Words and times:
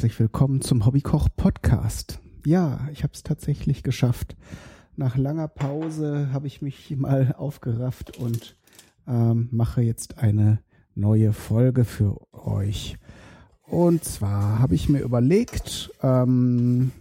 Herzlich 0.00 0.18
willkommen 0.18 0.62
zum 0.62 0.86
Hobbykoch 0.86 1.28
Podcast. 1.36 2.20
Ja, 2.46 2.88
ich 2.90 3.02
habe 3.02 3.12
es 3.12 3.22
tatsächlich 3.22 3.82
geschafft. 3.82 4.34
Nach 4.96 5.18
langer 5.18 5.46
Pause 5.46 6.30
habe 6.32 6.46
ich 6.46 6.62
mich 6.62 6.96
mal 6.96 7.34
aufgerafft 7.36 8.16
und 8.16 8.56
ähm, 9.06 9.50
mache 9.52 9.82
jetzt 9.82 10.16
eine 10.16 10.60
neue 10.94 11.34
Folge 11.34 11.84
für 11.84 12.16
euch. 12.32 12.96
Und 13.60 14.02
zwar 14.02 14.58
habe 14.58 14.74
ich 14.74 14.88
mir 14.88 15.00
überlegt, 15.00 15.90
ähm, 16.02 16.92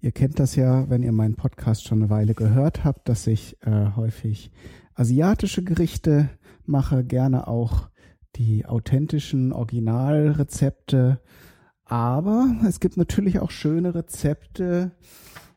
ihr 0.00 0.12
kennt 0.12 0.38
das 0.38 0.56
ja, 0.56 0.88
wenn 0.88 1.02
ihr 1.02 1.12
meinen 1.12 1.36
Podcast 1.36 1.86
schon 1.86 1.98
eine 1.98 2.08
Weile 2.08 2.32
gehört 2.32 2.84
habt, 2.84 3.06
dass 3.06 3.26
ich 3.26 3.54
äh, 3.66 3.90
häufig 3.94 4.50
asiatische 4.94 5.62
Gerichte 5.62 6.30
mache, 6.64 7.04
gerne 7.04 7.48
auch 7.48 7.90
die 8.36 8.64
authentischen 8.64 9.52
Originalrezepte. 9.52 11.20
Aber 11.86 12.48
es 12.66 12.80
gibt 12.80 12.96
natürlich 12.96 13.38
auch 13.38 13.50
schöne 13.50 13.94
Rezepte, 13.94 14.90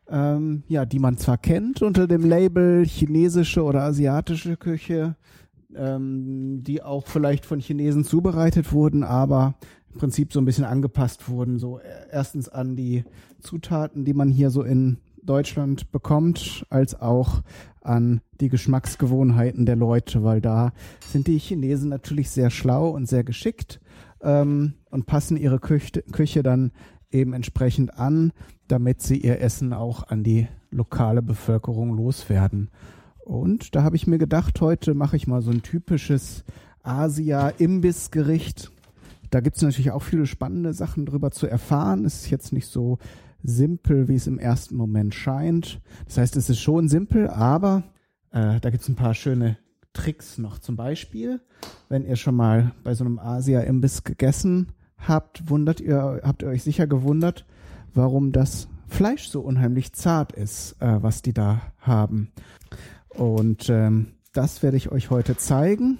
ähm, 0.08 0.62
ja, 0.68 0.86
die 0.86 1.00
man 1.00 1.18
zwar 1.18 1.38
kennt 1.38 1.82
unter 1.82 2.06
dem 2.06 2.24
Label 2.24 2.84
chinesische 2.86 3.62
oder 3.62 3.82
asiatische 3.82 4.56
Küche, 4.56 5.16
ähm, 5.74 6.62
die 6.62 6.82
auch 6.82 7.06
vielleicht 7.06 7.44
von 7.46 7.60
Chinesen 7.60 8.04
zubereitet 8.04 8.72
wurden, 8.72 9.02
aber 9.02 9.54
im 9.92 9.98
Prinzip 9.98 10.32
so 10.32 10.40
ein 10.40 10.44
bisschen 10.44 10.64
angepasst 10.64 11.28
wurden. 11.28 11.58
So 11.58 11.80
erstens 12.10 12.48
an 12.48 12.76
die 12.76 13.04
Zutaten, 13.40 14.04
die 14.04 14.14
man 14.14 14.28
hier 14.28 14.50
so 14.50 14.62
in 14.62 14.98
Deutschland 15.22 15.90
bekommt, 15.90 16.64
als 16.70 17.00
auch 17.00 17.42
an 17.82 18.20
die 18.40 18.48
Geschmacksgewohnheiten 18.48 19.66
der 19.66 19.76
Leute, 19.76 20.22
weil 20.22 20.40
da 20.40 20.72
sind 21.06 21.26
die 21.26 21.38
Chinesen 21.38 21.88
natürlich 21.88 22.30
sehr 22.30 22.50
schlau 22.50 22.90
und 22.90 23.08
sehr 23.08 23.24
geschickt 23.24 23.80
ähm, 24.22 24.74
und 24.90 25.06
passen 25.06 25.36
ihre 25.36 25.58
Küche, 25.58 26.02
Küche 26.12 26.42
dann 26.42 26.72
eben 27.10 27.32
entsprechend 27.32 27.98
an, 27.98 28.32
damit 28.68 29.02
sie 29.02 29.18
ihr 29.18 29.40
Essen 29.40 29.72
auch 29.72 30.08
an 30.08 30.22
die 30.22 30.48
lokale 30.70 31.22
Bevölkerung 31.22 31.96
loswerden. 31.96 32.70
Und 33.18 33.74
da 33.74 33.82
habe 33.82 33.96
ich 33.96 34.06
mir 34.06 34.18
gedacht, 34.18 34.60
heute 34.60 34.94
mache 34.94 35.16
ich 35.16 35.26
mal 35.26 35.42
so 35.42 35.50
ein 35.50 35.62
typisches 35.62 36.44
Asia-Imbiss-Gericht. 36.82 38.70
Da 39.30 39.40
gibt 39.40 39.56
es 39.56 39.62
natürlich 39.62 39.92
auch 39.92 40.02
viele 40.02 40.26
spannende 40.26 40.72
Sachen 40.72 41.06
drüber 41.06 41.30
zu 41.30 41.46
erfahren. 41.46 42.04
Es 42.04 42.22
ist 42.22 42.30
jetzt 42.30 42.52
nicht 42.52 42.66
so 42.66 42.98
simpel, 43.42 44.08
wie 44.08 44.16
es 44.16 44.26
im 44.26 44.38
ersten 44.38 44.76
Moment 44.76 45.14
scheint. 45.14 45.80
Das 46.06 46.18
heißt, 46.18 46.36
es 46.36 46.50
ist 46.50 46.60
schon 46.60 46.88
simpel, 46.88 47.28
aber 47.28 47.84
äh, 48.32 48.60
da 48.60 48.70
gibt 48.70 48.82
es 48.82 48.88
ein 48.88 48.96
paar 48.96 49.14
schöne 49.14 49.58
Tricks 49.92 50.38
noch. 50.38 50.58
Zum 50.58 50.76
Beispiel, 50.76 51.40
wenn 51.88 52.04
ihr 52.04 52.16
schon 52.16 52.34
mal 52.34 52.72
bei 52.82 52.94
so 52.94 53.04
einem 53.04 53.18
Asia-Imbiss 53.18 54.04
gegessen 54.04 54.72
habt, 55.06 55.48
wundert 55.48 55.80
ihr, 55.80 56.20
habt 56.22 56.42
ihr 56.42 56.48
euch 56.48 56.62
sicher 56.62 56.86
gewundert, 56.86 57.46
warum 57.94 58.32
das 58.32 58.68
Fleisch 58.86 59.28
so 59.28 59.40
unheimlich 59.40 59.92
zart 59.92 60.32
ist, 60.32 60.76
äh, 60.80 61.02
was 61.02 61.22
die 61.22 61.32
da 61.32 61.62
haben. 61.78 62.32
Und 63.08 63.68
ähm, 63.68 64.08
das 64.32 64.62
werde 64.62 64.76
ich 64.76 64.90
euch 64.90 65.10
heute 65.10 65.36
zeigen. 65.36 65.98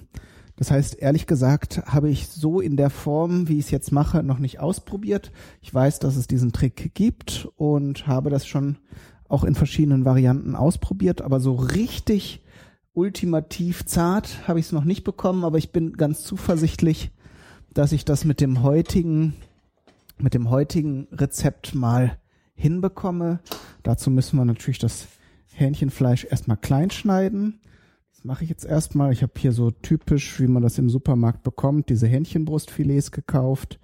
Das 0.57 0.71
heißt, 0.71 0.97
ehrlich 1.01 1.27
gesagt, 1.27 1.83
habe 1.87 2.11
ich 2.11 2.29
so 2.29 2.61
in 2.61 2.77
der 2.77 2.91
Form, 2.91 3.49
wie 3.49 3.59
ich 3.59 3.67
es 3.67 3.71
jetzt 3.71 3.93
mache, 3.93 4.23
noch 4.23 4.39
nicht 4.39 4.61
ausprobiert. 4.61 5.33
Ich 5.63 5.73
weiß, 5.73 6.01
dass 6.01 6.17
es 6.17 6.27
diesen 6.27 6.53
Trick 6.53 6.95
gibt 6.95 7.49
und 7.57 8.07
habe 8.07 8.29
das 8.29 8.47
schon 8.47 8.77
auch 9.29 9.45
in 9.45 9.55
verschiedenen 9.55 10.05
Varianten 10.05 10.55
ausprobiert, 10.55 11.23
aber 11.23 11.41
so 11.41 11.55
richtig 11.55 12.45
ultimativ 12.93 13.87
zart 13.87 14.47
habe 14.49 14.59
ich 14.59 14.67
es 14.67 14.73
noch 14.73 14.85
nicht 14.85 15.05
bekommen, 15.05 15.45
aber 15.45 15.57
ich 15.57 15.73
bin 15.73 15.95
ganz 15.95 16.25
zuversichtlich, 16.25 17.13
dass 17.73 17.93
ich 17.93 18.05
das 18.05 18.25
mit 18.25 18.41
dem 18.41 18.63
heutigen 18.63 19.35
mit 20.23 20.35
dem 20.35 20.51
heutigen 20.51 21.09
Rezept 21.13 21.75
mal 21.75 22.19
hinbekomme. 22.55 23.41
Dazu 23.83 24.11
müssen 24.11 24.37
wir 24.37 24.45
natürlich 24.45 24.79
das 24.79 25.09
Hähnchenfleisch 25.55 26.27
erstmal 26.29 26.57
klein 26.57 26.91
schneiden. 26.91 27.61
Das 28.13 28.25
mache 28.25 28.45
ich 28.45 28.51
jetzt 28.51 28.65
erstmal. 28.65 29.13
Ich 29.13 29.23
habe 29.23 29.33
hier 29.37 29.53
so 29.53 29.71
typisch, 29.71 30.41
wie 30.41 30.47
man 30.47 30.63
das 30.63 30.79
im 30.79 30.91
Supermarkt 30.91 31.43
bekommt, 31.43 31.89
diese 31.89 32.07
Hähnchenbrustfilets 32.07 33.13
gekauft 33.13 33.81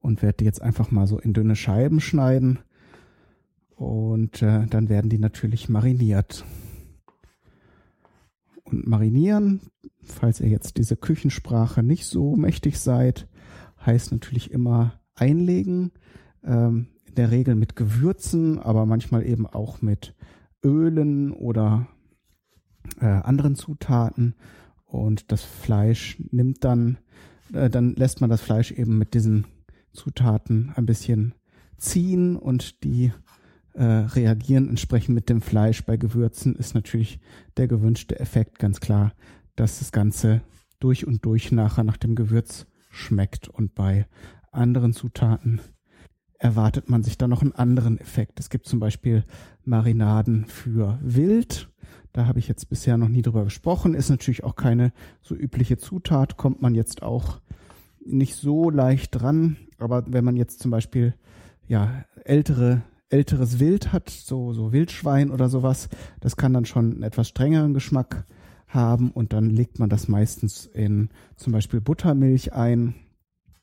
und 0.00 0.22
werde 0.22 0.38
die 0.38 0.44
jetzt 0.44 0.60
einfach 0.60 0.90
mal 0.90 1.06
so 1.06 1.18
in 1.18 1.32
dünne 1.32 1.56
Scheiben 1.56 2.00
schneiden. 2.00 2.58
Und 3.76 4.42
äh, 4.42 4.66
dann 4.66 4.88
werden 4.88 5.08
die 5.08 5.18
natürlich 5.18 5.68
mariniert. 5.68 6.44
Und 8.72 8.86
marinieren, 8.86 9.60
falls 10.02 10.40
ihr 10.40 10.48
jetzt 10.48 10.78
diese 10.78 10.96
Küchensprache 10.96 11.82
nicht 11.82 12.06
so 12.06 12.36
mächtig 12.36 12.78
seid, 12.80 13.28
heißt 13.84 14.12
natürlich 14.12 14.50
immer 14.50 15.00
einlegen. 15.14 15.92
Ähm, 16.42 16.88
in 17.06 17.14
der 17.16 17.30
Regel 17.30 17.54
mit 17.54 17.76
Gewürzen, 17.76 18.58
aber 18.58 18.86
manchmal 18.86 19.26
eben 19.26 19.46
auch 19.46 19.82
mit 19.82 20.14
Ölen 20.64 21.30
oder 21.30 21.86
äh, 23.00 23.04
anderen 23.04 23.54
Zutaten 23.54 24.34
und 24.86 25.30
das 25.30 25.42
Fleisch 25.42 26.22
nimmt 26.30 26.64
dann, 26.64 26.98
äh, 27.52 27.68
dann 27.68 27.94
lässt 27.94 28.22
man 28.22 28.30
das 28.30 28.40
Fleisch 28.40 28.72
eben 28.72 28.96
mit 28.96 29.12
diesen 29.12 29.46
Zutaten 29.92 30.72
ein 30.74 30.86
bisschen 30.86 31.34
ziehen 31.76 32.36
und 32.36 32.82
die 32.82 33.12
äh, 33.74 33.84
reagieren 33.84 34.68
entsprechend 34.68 35.14
mit 35.14 35.28
dem 35.28 35.40
Fleisch. 35.40 35.84
Bei 35.84 35.96
Gewürzen 35.96 36.54
ist 36.56 36.74
natürlich 36.74 37.20
der 37.56 37.68
gewünschte 37.68 38.18
Effekt 38.18 38.58
ganz 38.58 38.80
klar, 38.80 39.12
dass 39.56 39.78
das 39.78 39.92
Ganze 39.92 40.42
durch 40.80 41.06
und 41.06 41.24
durch 41.24 41.52
nachher 41.52 41.84
nach 41.84 41.96
dem 41.96 42.14
Gewürz 42.14 42.66
schmeckt 42.90 43.48
und 43.48 43.74
bei 43.74 44.06
anderen 44.50 44.92
Zutaten 44.92 45.60
erwartet 46.38 46.90
man 46.90 47.02
sich 47.02 47.16
dann 47.16 47.30
noch 47.30 47.42
einen 47.42 47.52
anderen 47.52 47.98
Effekt. 47.98 48.40
Es 48.40 48.50
gibt 48.50 48.66
zum 48.66 48.80
Beispiel 48.80 49.24
Marinaden 49.64 50.46
für 50.46 50.98
Wild 51.02 51.72
da 52.12 52.26
habe 52.26 52.38
ich 52.38 52.48
jetzt 52.48 52.68
bisher 52.68 52.98
noch 52.98 53.08
nie 53.08 53.22
drüber 53.22 53.44
gesprochen. 53.44 53.94
Ist 53.94 54.10
natürlich 54.10 54.44
auch 54.44 54.54
keine 54.54 54.92
so 55.22 55.34
übliche 55.34 55.78
Zutat, 55.78 56.36
kommt 56.36 56.60
man 56.60 56.74
jetzt 56.74 57.02
auch 57.02 57.40
nicht 58.04 58.34
so 58.34 58.68
leicht 58.70 59.20
dran. 59.20 59.56
Aber 59.78 60.04
wenn 60.06 60.24
man 60.24 60.36
jetzt 60.36 60.60
zum 60.60 60.70
Beispiel 60.70 61.14
ja 61.66 62.04
ältere 62.24 62.82
älteres 63.12 63.60
Wild 63.60 63.92
hat, 63.92 64.10
so 64.10 64.52
so 64.52 64.72
Wildschwein 64.72 65.30
oder 65.30 65.48
sowas, 65.48 65.88
das 66.20 66.36
kann 66.36 66.54
dann 66.54 66.64
schon 66.64 66.92
einen 66.92 67.02
etwas 67.02 67.28
strengeren 67.28 67.74
Geschmack 67.74 68.26
haben 68.66 69.10
und 69.10 69.32
dann 69.32 69.50
legt 69.50 69.78
man 69.78 69.90
das 69.90 70.08
meistens 70.08 70.66
in 70.66 71.10
zum 71.36 71.52
Beispiel 71.52 71.80
Buttermilch 71.80 72.52
ein. 72.52 72.94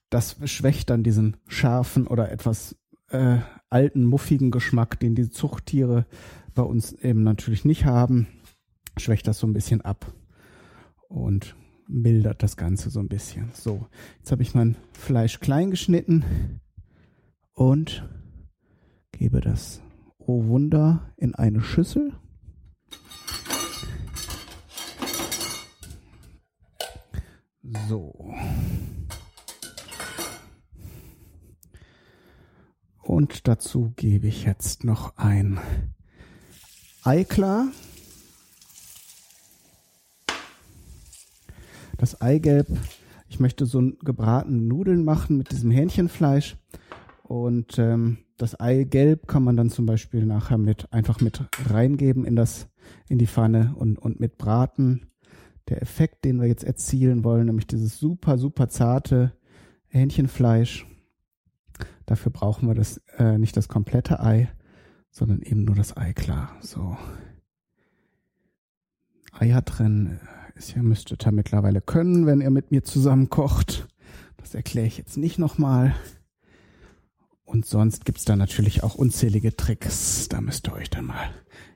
Das 0.10 0.38
schwächt 0.46 0.90
dann 0.90 1.04
diesen 1.04 1.38
scharfen 1.48 2.08
oder 2.08 2.32
etwas 2.32 2.76
äh, 3.10 3.38
alten, 3.70 4.06
muffigen 4.06 4.52
Geschmack, 4.52 5.00
den 5.00 5.16
die 5.16 5.30
Zuchttiere 5.30 6.06
bei 6.54 6.64
uns 6.64 6.94
eben 6.94 7.24
natürlich 7.24 7.66
nicht 7.66 7.86
haben 7.86 8.28
schwächt 9.00 9.28
das 9.28 9.40
so 9.40 9.48
ein 9.48 9.54
bisschen 9.54 9.82
ab 9.82 10.14
und 11.08 11.56
mildert 11.88 12.44
das 12.44 12.58
Ganze 12.58 12.90
so 12.90 13.00
ein 13.00 13.08
bisschen. 13.08 13.52
So, 13.54 13.88
jetzt 14.20 14.32
habe 14.32 14.44
ich 14.44 14.54
mein 14.54 14.78
Fleisch 14.94 15.40
klein 15.40 15.72
geschnitten 15.72 16.60
und 17.54 18.08
gebe 19.20 19.42
das, 19.42 19.82
oh 20.18 20.46
Wunder, 20.46 21.12
in 21.18 21.36
eine 21.36 21.60
Schüssel. 21.60 22.14
So. 27.90 28.34
Und 33.02 33.48
dazu 33.50 33.92
gebe 33.98 34.28
ich 34.28 34.46
jetzt 34.46 34.86
noch 34.86 35.18
ein 35.18 35.60
Eiklar. 37.04 37.68
das 41.98 42.22
Eigelb. 42.22 42.68
Ich 43.28 43.42
möchte 43.42 43.66
so 43.66 43.82
gebratene 44.02 44.62
Nudeln 44.62 45.04
machen 45.04 45.38
mit 45.38 45.52
diesem 45.52 45.70
Hähnchenfleisch. 45.70 46.56
Und 47.24 47.78
ähm, 47.78 48.20
das 48.40 48.60
Eigelb 48.60 49.28
kann 49.28 49.44
man 49.44 49.58
dann 49.58 49.70
zum 49.70 49.86
Beispiel 49.86 50.26
nachher 50.26 50.58
mit 50.58 50.92
einfach 50.94 51.20
mit 51.20 51.44
reingeben 51.70 52.26
in 52.26 52.36
das 52.36 52.70
in 53.08 53.20
die 53.20 53.28
Pfanne 53.28 53.76
und 53.76 54.00
und 54.00 54.20
mit 54.20 54.38
braten. 54.38 55.08
Der 55.68 55.82
Effekt, 55.82 56.26
den 56.26 56.42
wir 56.42 56.48
jetzt 56.48 56.64
erzielen 56.64 57.24
wollen, 57.24 57.46
nämlich 57.46 57.68
dieses 57.68 58.00
super 58.00 58.38
super 58.38 58.70
zarte 58.70 59.34
Hähnchenfleisch. 59.88 60.88
Dafür 62.06 62.32
brauchen 62.32 62.68
wir 62.68 62.76
das 62.76 63.02
äh, 63.18 63.38
nicht 63.38 63.56
das 63.58 63.68
komplette 63.68 64.20
Ei, 64.20 64.50
sondern 65.12 65.42
eben 65.42 65.66
nur 65.66 65.76
das 65.76 65.96
Ei 65.98 66.14
klar. 66.14 66.56
So 66.62 66.98
Eier 69.34 69.62
drin, 69.62 70.20
ist, 70.56 70.76
ihr 70.76 70.84
müsstet 70.84 71.26
ja 71.26 71.32
mittlerweile 71.32 71.82
können, 71.82 72.26
wenn 72.26 72.42
ihr 72.42 72.50
mit 72.50 72.72
mir 72.72 72.84
zusammen 72.84 73.30
kocht. 73.30 73.88
Das 74.38 74.56
erkläre 74.56 74.88
ich 74.88 74.98
jetzt 74.98 75.18
nicht 75.18 75.40
nochmal. 75.40 75.94
Und 77.50 77.66
sonst 77.66 78.06
gibt's 78.06 78.26
da 78.26 78.36
natürlich 78.36 78.84
auch 78.84 78.94
unzählige 78.94 79.56
Tricks. 79.56 80.30
Da 80.30 80.40
müsst 80.40 80.68
ihr 80.68 80.74
euch 80.74 80.92
dann 80.92 81.06
mal 81.06 81.32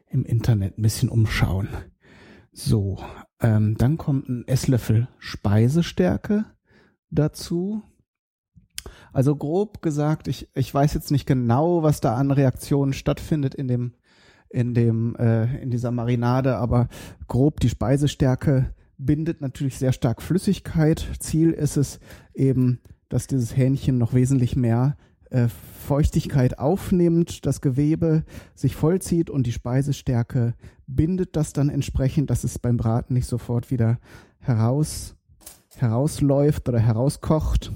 im 0.07 0.23
Internet 0.23 0.77
ein 0.77 0.83
bisschen 0.83 1.09
umschauen. 1.09 1.67
So, 2.51 2.99
ähm, 3.41 3.75
dann 3.79 3.97
kommt 3.97 4.29
ein 4.29 4.47
Esslöffel 4.47 5.07
Speisestärke 5.17 6.45
dazu. 7.09 7.81
Also 9.13 9.35
grob 9.35 9.81
gesagt, 9.81 10.27
ich, 10.27 10.47
ich 10.53 10.71
weiß 10.71 10.93
jetzt 10.93 11.09
nicht 11.09 11.25
genau, 11.25 11.81
was 11.81 12.01
da 12.01 12.17
an 12.17 12.29
Reaktionen 12.29 12.93
stattfindet 12.93 13.55
in 13.55 13.67
dem, 13.67 13.95
in 14.49 14.75
dem, 14.75 15.15
äh, 15.15 15.59
in 15.59 15.71
dieser 15.71 15.89
Marinade, 15.89 16.57
aber 16.57 16.87
grob 17.27 17.59
die 17.59 17.69
Speisestärke 17.69 18.75
bindet 18.99 19.41
natürlich 19.41 19.79
sehr 19.79 19.91
stark 19.91 20.21
Flüssigkeit. 20.21 21.03
Ziel 21.17 21.49
ist 21.49 21.77
es 21.77 21.99
eben, 22.35 22.79
dass 23.09 23.25
dieses 23.25 23.57
Hähnchen 23.57 23.97
noch 23.97 24.13
wesentlich 24.13 24.55
mehr 24.55 24.97
äh, 25.33 25.47
Feuchtigkeit 25.47 26.59
aufnimmt, 26.59 27.45
das 27.45 27.59
Gewebe 27.59 28.24
sich 28.56 28.75
vollzieht 28.75 29.30
und 29.30 29.47
die 29.47 29.51
Speisestärke 29.51 30.53
bindet 30.88 31.35
das 31.35 31.51
dann 31.53 31.69
entsprechend, 31.69 32.30
dass 32.30 32.44
es 32.44 32.59
beim 32.59 32.77
Braten 32.77 33.15
nicht 33.15 33.25
sofort 33.25 33.71
wieder 33.71 34.00
heraus, 34.39 35.15
herausläuft 35.75 36.69
oder 36.69 36.80
herauskocht. 36.80 37.74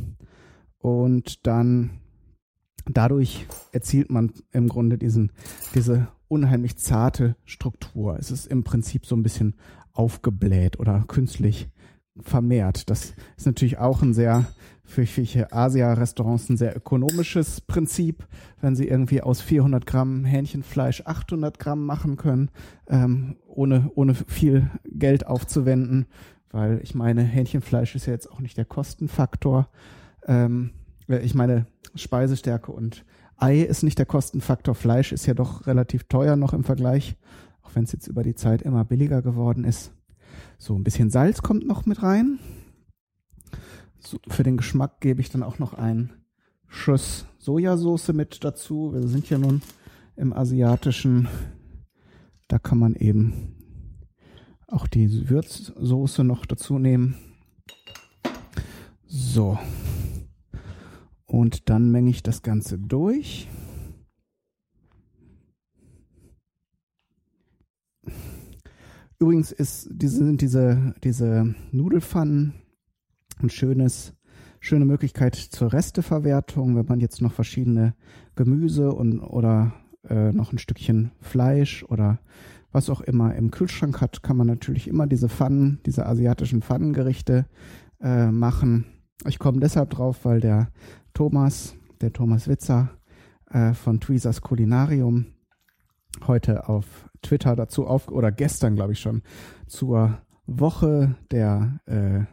Und 0.77 1.45
dann 1.47 1.89
dadurch 2.85 3.47
erzielt 3.71 4.11
man 4.11 4.31
im 4.51 4.69
Grunde 4.69 4.97
diesen, 4.97 5.31
diese 5.73 6.07
unheimlich 6.27 6.77
zarte 6.77 7.35
Struktur. 7.43 8.17
Es 8.19 8.31
ist 8.31 8.45
im 8.45 8.63
Prinzip 8.63 9.05
so 9.05 9.15
ein 9.15 9.23
bisschen 9.23 9.55
aufgebläht 9.93 10.79
oder 10.79 11.03
künstlich 11.07 11.69
vermehrt. 12.19 12.89
Das 12.89 13.15
ist 13.35 13.45
natürlich 13.45 13.79
auch 13.79 14.01
ein 14.01 14.13
sehr 14.13 14.45
für 14.87 15.05
viele 15.05 15.51
Asia-Restaurants 15.51 16.49
ein 16.49 16.57
sehr 16.57 16.75
ökonomisches 16.75 17.59
Prinzip, 17.59 18.25
wenn 18.61 18.75
sie 18.75 18.87
irgendwie 18.87 19.21
aus 19.21 19.41
400 19.41 19.85
Gramm 19.85 20.23
Hähnchenfleisch 20.23 21.03
800 21.05 21.59
Gramm 21.59 21.85
machen 21.85 22.15
können, 22.15 22.49
ähm, 22.87 23.35
ohne, 23.45 23.91
ohne 23.95 24.15
viel 24.15 24.71
Geld 24.85 25.27
aufzuwenden, 25.27 26.07
weil 26.51 26.79
ich 26.81 26.95
meine, 26.95 27.21
Hähnchenfleisch 27.21 27.95
ist 27.95 28.05
ja 28.05 28.13
jetzt 28.13 28.31
auch 28.31 28.39
nicht 28.39 28.57
der 28.57 28.63
Kostenfaktor. 28.63 29.67
Ähm, 30.25 30.71
äh, 31.09 31.19
ich 31.19 31.35
meine, 31.35 31.67
Speisestärke 31.93 32.71
und 32.71 33.03
Ei 33.35 33.59
ist 33.59 33.83
nicht 33.83 33.99
der 33.99 34.05
Kostenfaktor. 34.05 34.73
Fleisch 34.73 35.11
ist 35.11 35.25
ja 35.25 35.33
doch 35.33 35.67
relativ 35.67 36.05
teuer 36.05 36.37
noch 36.37 36.53
im 36.53 36.63
Vergleich, 36.63 37.17
auch 37.61 37.75
wenn 37.75 37.83
es 37.83 37.91
jetzt 37.91 38.07
über 38.07 38.23
die 38.23 38.35
Zeit 38.35 38.61
immer 38.61 38.85
billiger 38.85 39.21
geworden 39.21 39.65
ist. 39.65 39.91
So, 40.57 40.75
ein 40.75 40.85
bisschen 40.85 41.09
Salz 41.09 41.41
kommt 41.41 41.67
noch 41.67 41.85
mit 41.85 42.01
rein. 42.01 42.39
Für 44.27 44.43
den 44.43 44.57
Geschmack 44.57 45.01
gebe 45.01 45.21
ich 45.21 45.29
dann 45.29 45.43
auch 45.43 45.59
noch 45.59 45.73
einen 45.73 46.13
Schuss 46.67 47.25
Sojasauce 47.37 48.13
mit 48.13 48.43
dazu. 48.43 48.93
Wir 48.93 49.07
sind 49.07 49.29
ja 49.29 49.37
nun 49.37 49.61
im 50.15 50.33
asiatischen. 50.33 51.27
Da 52.47 52.59
kann 52.59 52.79
man 52.79 52.95
eben 52.95 53.55
auch 54.67 54.87
die 54.87 55.29
Würzsoße 55.29 56.23
noch 56.23 56.45
dazu 56.45 56.77
nehmen. 56.79 57.15
So. 59.05 59.57
Und 61.25 61.69
dann 61.69 61.91
menge 61.91 62.09
ich 62.09 62.23
das 62.23 62.41
Ganze 62.41 62.77
durch. 62.77 63.47
Übrigens 69.19 69.51
ist 69.51 69.89
sind 69.99 70.41
diese, 70.41 70.93
diese 71.03 71.55
Nudelfannen 71.71 72.53
ein 73.41 73.49
schönes, 73.49 74.13
schöne 74.59 74.85
Möglichkeit 74.85 75.35
zur 75.35 75.73
Resteverwertung, 75.73 76.75
wenn 76.75 76.85
man 76.85 76.99
jetzt 76.99 77.21
noch 77.21 77.33
verschiedene 77.33 77.93
Gemüse 78.35 78.91
und 78.91 79.19
oder 79.19 79.73
äh, 80.09 80.31
noch 80.31 80.51
ein 80.51 80.57
Stückchen 80.57 81.11
Fleisch 81.21 81.83
oder 81.83 82.19
was 82.71 82.89
auch 82.89 83.01
immer 83.01 83.35
im 83.35 83.51
Kühlschrank 83.51 84.01
hat, 84.01 84.23
kann 84.23 84.37
man 84.37 84.47
natürlich 84.47 84.87
immer 84.87 85.07
diese 85.07 85.29
Pfannen, 85.29 85.79
diese 85.85 86.05
asiatischen 86.05 86.61
Pfannengerichte 86.61 87.45
äh, 88.01 88.27
machen. 88.27 88.85
Ich 89.25 89.39
komme 89.39 89.59
deshalb 89.59 89.91
drauf, 89.91 90.25
weil 90.25 90.41
der 90.41 90.69
Thomas, 91.13 91.75
der 92.01 92.13
Thomas 92.13 92.47
Witzer 92.47 92.89
äh, 93.49 93.73
von 93.73 93.99
Tweezers 93.99 94.41
Kulinarium 94.41 95.27
heute 96.25 96.67
auf 96.67 97.09
Twitter 97.21 97.55
dazu 97.55 97.87
auf 97.87 98.09
oder 98.09 98.31
gestern 98.31 98.75
glaube 98.75 98.93
ich 98.93 98.99
schon 98.99 99.21
zur 99.67 100.21
Woche 100.45 101.15
der 101.31 101.79
äh, 101.85 102.25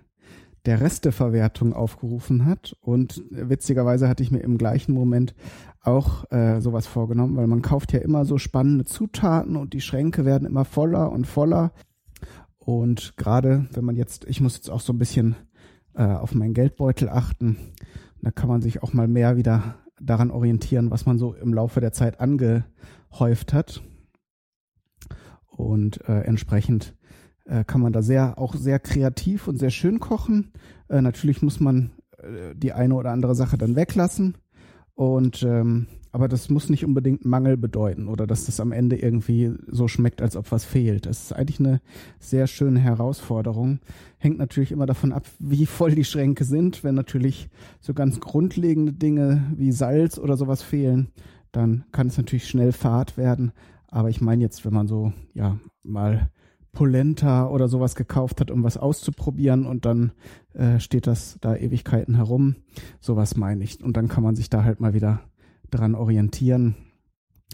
der 0.66 0.80
Resteverwertung 0.80 1.72
aufgerufen 1.72 2.46
hat. 2.46 2.76
Und 2.80 3.22
witzigerweise 3.30 4.08
hatte 4.08 4.22
ich 4.22 4.30
mir 4.30 4.40
im 4.40 4.58
gleichen 4.58 4.92
Moment 4.92 5.34
auch 5.82 6.30
äh, 6.30 6.60
sowas 6.60 6.86
vorgenommen, 6.86 7.36
weil 7.36 7.46
man 7.46 7.62
kauft 7.62 7.92
ja 7.92 8.00
immer 8.00 8.24
so 8.24 8.38
spannende 8.38 8.84
Zutaten 8.84 9.56
und 9.56 9.74
die 9.74 9.82
Schränke 9.82 10.24
werden 10.24 10.46
immer 10.46 10.64
voller 10.64 11.12
und 11.12 11.26
voller. 11.26 11.72
Und 12.58 13.16
gerade 13.16 13.68
wenn 13.72 13.84
man 13.84 13.96
jetzt, 13.96 14.24
ich 14.24 14.40
muss 14.40 14.56
jetzt 14.56 14.70
auch 14.70 14.80
so 14.80 14.94
ein 14.94 14.98
bisschen 14.98 15.36
äh, 15.94 16.04
auf 16.04 16.34
meinen 16.34 16.54
Geldbeutel 16.54 17.10
achten, 17.10 17.58
da 18.22 18.30
kann 18.30 18.48
man 18.48 18.62
sich 18.62 18.82
auch 18.82 18.94
mal 18.94 19.06
mehr 19.06 19.36
wieder 19.36 19.76
daran 20.00 20.30
orientieren, 20.30 20.90
was 20.90 21.04
man 21.04 21.18
so 21.18 21.34
im 21.34 21.52
Laufe 21.52 21.80
der 21.80 21.92
Zeit 21.92 22.20
angehäuft 22.20 23.52
hat. 23.52 23.82
Und 25.46 26.08
äh, 26.08 26.22
entsprechend 26.22 26.96
äh, 27.44 27.64
kann 27.64 27.80
man 27.80 27.92
da 27.92 28.02
sehr, 28.02 28.38
auch 28.38 28.54
sehr 28.54 28.78
kreativ 28.78 29.48
und 29.48 29.58
sehr 29.58 29.70
schön 29.70 30.00
kochen. 30.00 30.52
Äh, 30.88 31.02
natürlich 31.02 31.42
muss 31.42 31.60
man 31.60 31.90
äh, 32.18 32.54
die 32.54 32.72
eine 32.72 32.94
oder 32.94 33.10
andere 33.10 33.34
Sache 33.34 33.58
dann 33.58 33.76
weglassen. 33.76 34.36
Und 34.94 35.42
ähm, 35.42 35.86
aber 36.14 36.28
das 36.28 36.48
muss 36.48 36.68
nicht 36.68 36.84
unbedingt 36.84 37.24
Mangel 37.24 37.56
bedeuten 37.56 38.06
oder 38.06 38.28
dass 38.28 38.46
das 38.46 38.60
am 38.60 38.70
Ende 38.70 38.94
irgendwie 38.94 39.52
so 39.66 39.88
schmeckt, 39.88 40.22
als 40.22 40.36
ob 40.36 40.52
was 40.52 40.64
fehlt. 40.64 41.06
Das 41.06 41.24
ist 41.24 41.32
eigentlich 41.32 41.58
eine 41.58 41.80
sehr 42.20 42.46
schöne 42.46 42.78
Herausforderung. 42.78 43.80
Hängt 44.18 44.38
natürlich 44.38 44.70
immer 44.70 44.86
davon 44.86 45.12
ab, 45.12 45.26
wie 45.40 45.66
voll 45.66 45.96
die 45.96 46.04
Schränke 46.04 46.44
sind. 46.44 46.84
Wenn 46.84 46.94
natürlich 46.94 47.48
so 47.80 47.94
ganz 47.94 48.20
grundlegende 48.20 48.92
Dinge 48.92 49.42
wie 49.56 49.72
Salz 49.72 50.16
oder 50.16 50.36
sowas 50.36 50.62
fehlen, 50.62 51.08
dann 51.50 51.82
kann 51.90 52.06
es 52.06 52.16
natürlich 52.16 52.46
schnell 52.46 52.70
fad 52.70 53.16
werden. 53.16 53.50
Aber 53.88 54.08
ich 54.08 54.20
meine 54.20 54.42
jetzt, 54.42 54.64
wenn 54.64 54.72
man 54.72 54.86
so 54.86 55.12
ja 55.34 55.58
mal 55.82 56.30
Polenta 56.74 57.48
oder 57.48 57.68
sowas 57.68 57.94
gekauft 57.94 58.40
hat, 58.40 58.50
um 58.50 58.62
was 58.62 58.76
auszuprobieren 58.76 59.64
und 59.64 59.86
dann 59.86 60.12
äh, 60.52 60.78
steht 60.80 61.06
das 61.06 61.38
da 61.40 61.56
Ewigkeiten 61.56 62.16
herum. 62.16 62.56
Sowas 63.00 63.36
meine 63.36 63.64
ich. 63.64 63.82
Und 63.82 63.96
dann 63.96 64.08
kann 64.08 64.22
man 64.22 64.36
sich 64.36 64.50
da 64.50 64.64
halt 64.64 64.80
mal 64.80 64.94
wieder 64.94 65.20
dran 65.70 65.94
orientieren. 65.94 66.74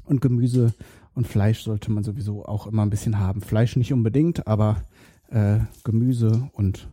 Und 0.05 0.21
Gemüse 0.21 0.75
und 1.15 1.29
Fleisch 1.29 1.63
sollte 1.63 1.93
man 1.93 2.03
sowieso 2.03 2.45
auch 2.45 2.67
immer 2.67 2.83
ein 2.83 2.91
bisschen 2.91 3.19
haben. 3.19 3.41
Fleisch 3.41 3.77
nicht 3.77 3.93
unbedingt, 3.93 4.47
aber 4.47 4.83
äh, 5.29 5.59
Gemüse 5.85 6.49
und 6.53 6.89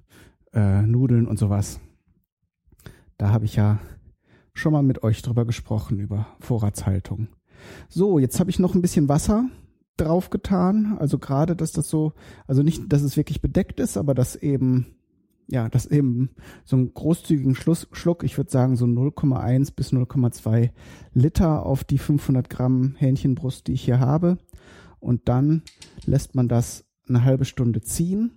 äh, 0.54 0.82
Nudeln 0.82 1.28
und 1.28 1.40
sowas. 1.40 1.80
Da 3.18 3.32
habe 3.32 3.46
ich 3.46 3.56
ja 3.56 3.80
schon 4.54 4.74
mal 4.74 4.84
mit 4.84 5.04
euch 5.04 5.22
drüber 5.22 5.46
gesprochen, 5.46 6.00
über 6.00 6.28
Vorratshaltung. 6.40 7.28
So, 7.90 8.20
jetzt 8.20 8.40
habe 8.40 8.50
ich 8.50 8.60
noch 8.60 8.76
ein 8.76 8.82
bisschen 8.82 9.10
Wasser 9.10 9.46
draufgetan. 9.98 10.98
Also 11.00 11.18
gerade, 11.18 11.56
dass 11.56 11.72
das 11.72 11.90
so, 11.90 12.14
also 12.48 12.64
nicht, 12.64 12.92
dass 12.92 13.02
es 13.02 13.18
wirklich 13.18 13.42
bedeckt 13.42 13.80
ist, 13.80 13.98
aber 13.98 14.14
dass 14.14 14.36
eben, 14.36 14.88
ja, 15.48 15.70
dass 15.70 15.86
eben 15.86 16.30
so 16.66 16.76
einen 16.76 16.94
großzügigen 16.94 17.56
Schluss, 17.56 17.88
Schluck, 17.92 18.24
ich 18.24 18.38
würde 18.38 18.52
sagen 18.52 18.76
so 18.76 18.86
0,1 18.86 19.74
bis 19.76 19.92
0,2 19.92 20.70
Liter 21.14 21.66
auf 21.66 21.84
die 21.84 21.98
500 21.98 22.50
Gramm 22.50 22.96
Hähnchenbrust, 22.98 23.68
die 23.68 23.74
ich 23.74 23.84
hier 23.84 24.00
habe. 24.00 24.38
Und 25.00 25.30
dann 25.30 25.62
lässt 26.06 26.36
man 26.36 26.48
das 26.48 26.86
eine 27.08 27.24
halbe 27.24 27.46
Stunde 27.46 27.82
ziehen. 27.82 28.32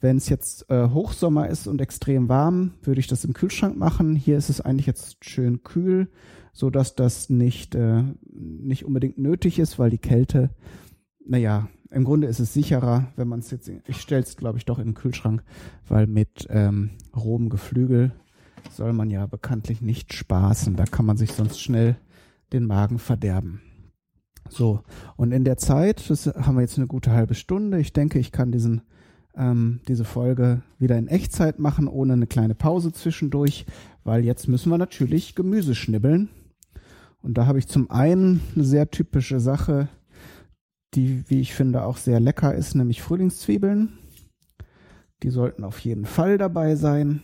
Wenn 0.00 0.18
es 0.18 0.28
jetzt 0.28 0.70
äh, 0.70 0.88
Hochsommer 0.88 1.48
ist 1.48 1.66
und 1.66 1.80
extrem 1.80 2.28
warm, 2.28 2.74
würde 2.82 3.00
ich 3.00 3.06
das 3.06 3.24
im 3.24 3.32
Kühlschrank 3.32 3.76
machen. 3.76 4.14
Hier 4.14 4.36
ist 4.36 4.50
es 4.50 4.60
eigentlich 4.60 4.86
jetzt 4.86 5.24
schön 5.24 5.62
kühl, 5.62 6.08
so 6.52 6.70
dass 6.70 6.94
das 6.94 7.30
nicht 7.30 7.74
äh, 7.74 8.02
nicht 8.30 8.84
unbedingt 8.84 9.18
nötig 9.18 9.58
ist, 9.58 9.78
weil 9.78 9.90
die 9.90 9.98
Kälte 9.98 10.50
naja, 11.26 11.68
im 11.90 12.04
Grunde 12.04 12.26
ist 12.26 12.40
es 12.40 12.52
sicherer, 12.52 13.12
wenn 13.16 13.28
man 13.28 13.40
es 13.40 13.50
jetzt, 13.50 13.70
ich 13.86 14.00
stelle 14.00 14.22
es 14.22 14.36
glaube 14.36 14.58
ich 14.58 14.64
doch 14.64 14.78
in 14.78 14.88
den 14.88 14.94
Kühlschrank, 14.94 15.42
weil 15.88 16.06
mit 16.06 16.46
ähm, 16.50 16.90
rohem 17.14 17.48
Geflügel 17.48 18.12
soll 18.70 18.92
man 18.92 19.10
ja 19.10 19.26
bekanntlich 19.26 19.80
nicht 19.80 20.12
spaßen. 20.12 20.76
Da 20.76 20.84
kann 20.84 21.06
man 21.06 21.16
sich 21.16 21.32
sonst 21.32 21.60
schnell 21.60 21.96
den 22.52 22.66
Magen 22.66 22.98
verderben. 22.98 23.60
So, 24.48 24.82
und 25.16 25.32
in 25.32 25.44
der 25.44 25.56
Zeit, 25.56 26.08
das 26.08 26.26
haben 26.26 26.56
wir 26.56 26.62
jetzt 26.62 26.78
eine 26.78 26.86
gute 26.86 27.10
halbe 27.10 27.34
Stunde. 27.34 27.80
Ich 27.80 27.92
denke, 27.92 28.18
ich 28.18 28.30
kann 28.30 28.52
diesen, 28.52 28.82
ähm, 29.34 29.80
diese 29.88 30.04
Folge 30.04 30.62
wieder 30.78 30.96
in 30.96 31.08
Echtzeit 31.08 31.58
machen, 31.58 31.88
ohne 31.88 32.12
eine 32.12 32.26
kleine 32.26 32.54
Pause 32.54 32.92
zwischendurch, 32.92 33.66
weil 34.04 34.24
jetzt 34.24 34.48
müssen 34.48 34.70
wir 34.70 34.78
natürlich 34.78 35.34
Gemüse 35.34 35.74
schnibbeln. 35.74 36.28
Und 37.22 37.38
da 37.38 37.46
habe 37.46 37.58
ich 37.58 37.66
zum 37.66 37.90
einen 37.90 38.40
eine 38.54 38.64
sehr 38.64 38.88
typische 38.90 39.40
Sache, 39.40 39.88
die, 40.96 41.28
wie 41.28 41.40
ich 41.40 41.54
finde, 41.54 41.84
auch 41.84 41.98
sehr 41.98 42.20
lecker 42.20 42.54
ist, 42.54 42.74
nämlich 42.74 43.02
Frühlingszwiebeln. 43.02 43.98
Die 45.22 45.30
sollten 45.30 45.64
auf 45.64 45.78
jeden 45.80 46.06
Fall 46.06 46.38
dabei 46.38 46.74
sein. 46.74 47.22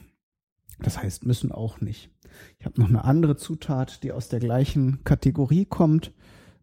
Das 0.78 1.02
heißt, 1.02 1.26
müssen 1.26 1.52
auch 1.52 1.80
nicht. 1.80 2.10
Ich 2.58 2.66
habe 2.66 2.80
noch 2.80 2.88
eine 2.88 3.04
andere 3.04 3.36
Zutat, 3.36 4.02
die 4.02 4.12
aus 4.12 4.28
der 4.28 4.40
gleichen 4.40 5.04
Kategorie 5.04 5.64
kommt, 5.64 6.12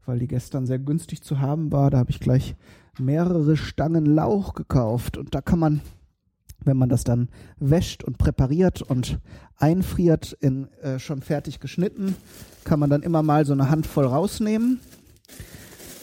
weil 0.05 0.19
die 0.19 0.27
gestern 0.27 0.65
sehr 0.65 0.79
günstig 0.79 1.21
zu 1.21 1.39
haben 1.39 1.71
war. 1.71 1.89
Da 1.89 1.97
habe 1.97 2.11
ich 2.11 2.19
gleich 2.19 2.55
mehrere 2.97 3.57
Stangen 3.57 4.05
Lauch 4.05 4.53
gekauft 4.53 5.17
und 5.17 5.35
da 5.35 5.41
kann 5.41 5.59
man 5.59 5.81
wenn 6.65 6.77
man 6.77 6.89
das 6.89 7.03
dann 7.03 7.29
wäscht 7.57 8.03
und 8.03 8.17
präpariert 8.17 8.81
und 8.81 9.19
einfriert 9.55 10.37
in 10.41 10.67
äh, 10.81 10.99
schon 10.99 11.21
fertig 11.21 11.59
geschnitten, 11.59 12.15
kann 12.63 12.79
man 12.79 12.89
dann 12.89 13.01
immer 13.01 13.23
mal 13.23 13.45
so 13.45 13.53
eine 13.53 13.69
Handvoll 13.69 14.05
rausnehmen. 14.05 14.81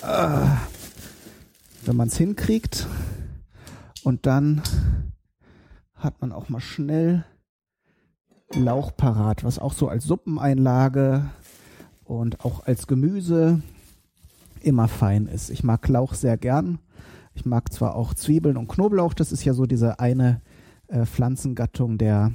Äh, 0.02 0.46
wenn 1.86 1.96
man 1.96 2.08
es 2.08 2.16
hinkriegt. 2.16 2.86
Und 4.02 4.26
dann 4.26 4.62
hat 5.94 6.20
man 6.20 6.32
auch 6.32 6.48
mal 6.48 6.60
schnell 6.60 7.24
Lauch 8.54 8.96
parat, 8.96 9.42
was 9.44 9.58
auch 9.58 9.72
so 9.72 9.88
als 9.88 10.04
Suppeneinlage 10.04 11.28
und 12.04 12.44
auch 12.44 12.66
als 12.66 12.86
Gemüse 12.86 13.60
immer 14.60 14.88
fein 14.88 15.26
ist. 15.26 15.50
Ich 15.50 15.64
mag 15.64 15.86
Lauch 15.88 16.14
sehr 16.14 16.36
gern. 16.36 16.78
Ich 17.34 17.44
mag 17.44 17.72
zwar 17.72 17.96
auch 17.96 18.14
Zwiebeln 18.14 18.56
und 18.56 18.68
Knoblauch, 18.68 19.14
das 19.14 19.32
ist 19.32 19.44
ja 19.44 19.52
so 19.52 19.66
diese 19.66 19.98
eine 19.98 20.40
äh, 20.88 21.04
Pflanzengattung 21.04 21.98
der 21.98 22.32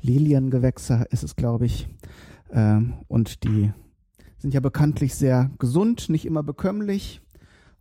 Liliengewächse, 0.00 1.06
ist 1.10 1.24
es, 1.24 1.36
glaube 1.36 1.66
ich. 1.66 1.88
Ähm, 2.52 2.94
und 3.08 3.42
die 3.44 3.72
sind 4.38 4.54
ja 4.54 4.60
bekanntlich 4.60 5.14
sehr 5.14 5.50
gesund, 5.58 6.08
nicht 6.10 6.26
immer 6.26 6.42
bekömmlich 6.42 7.22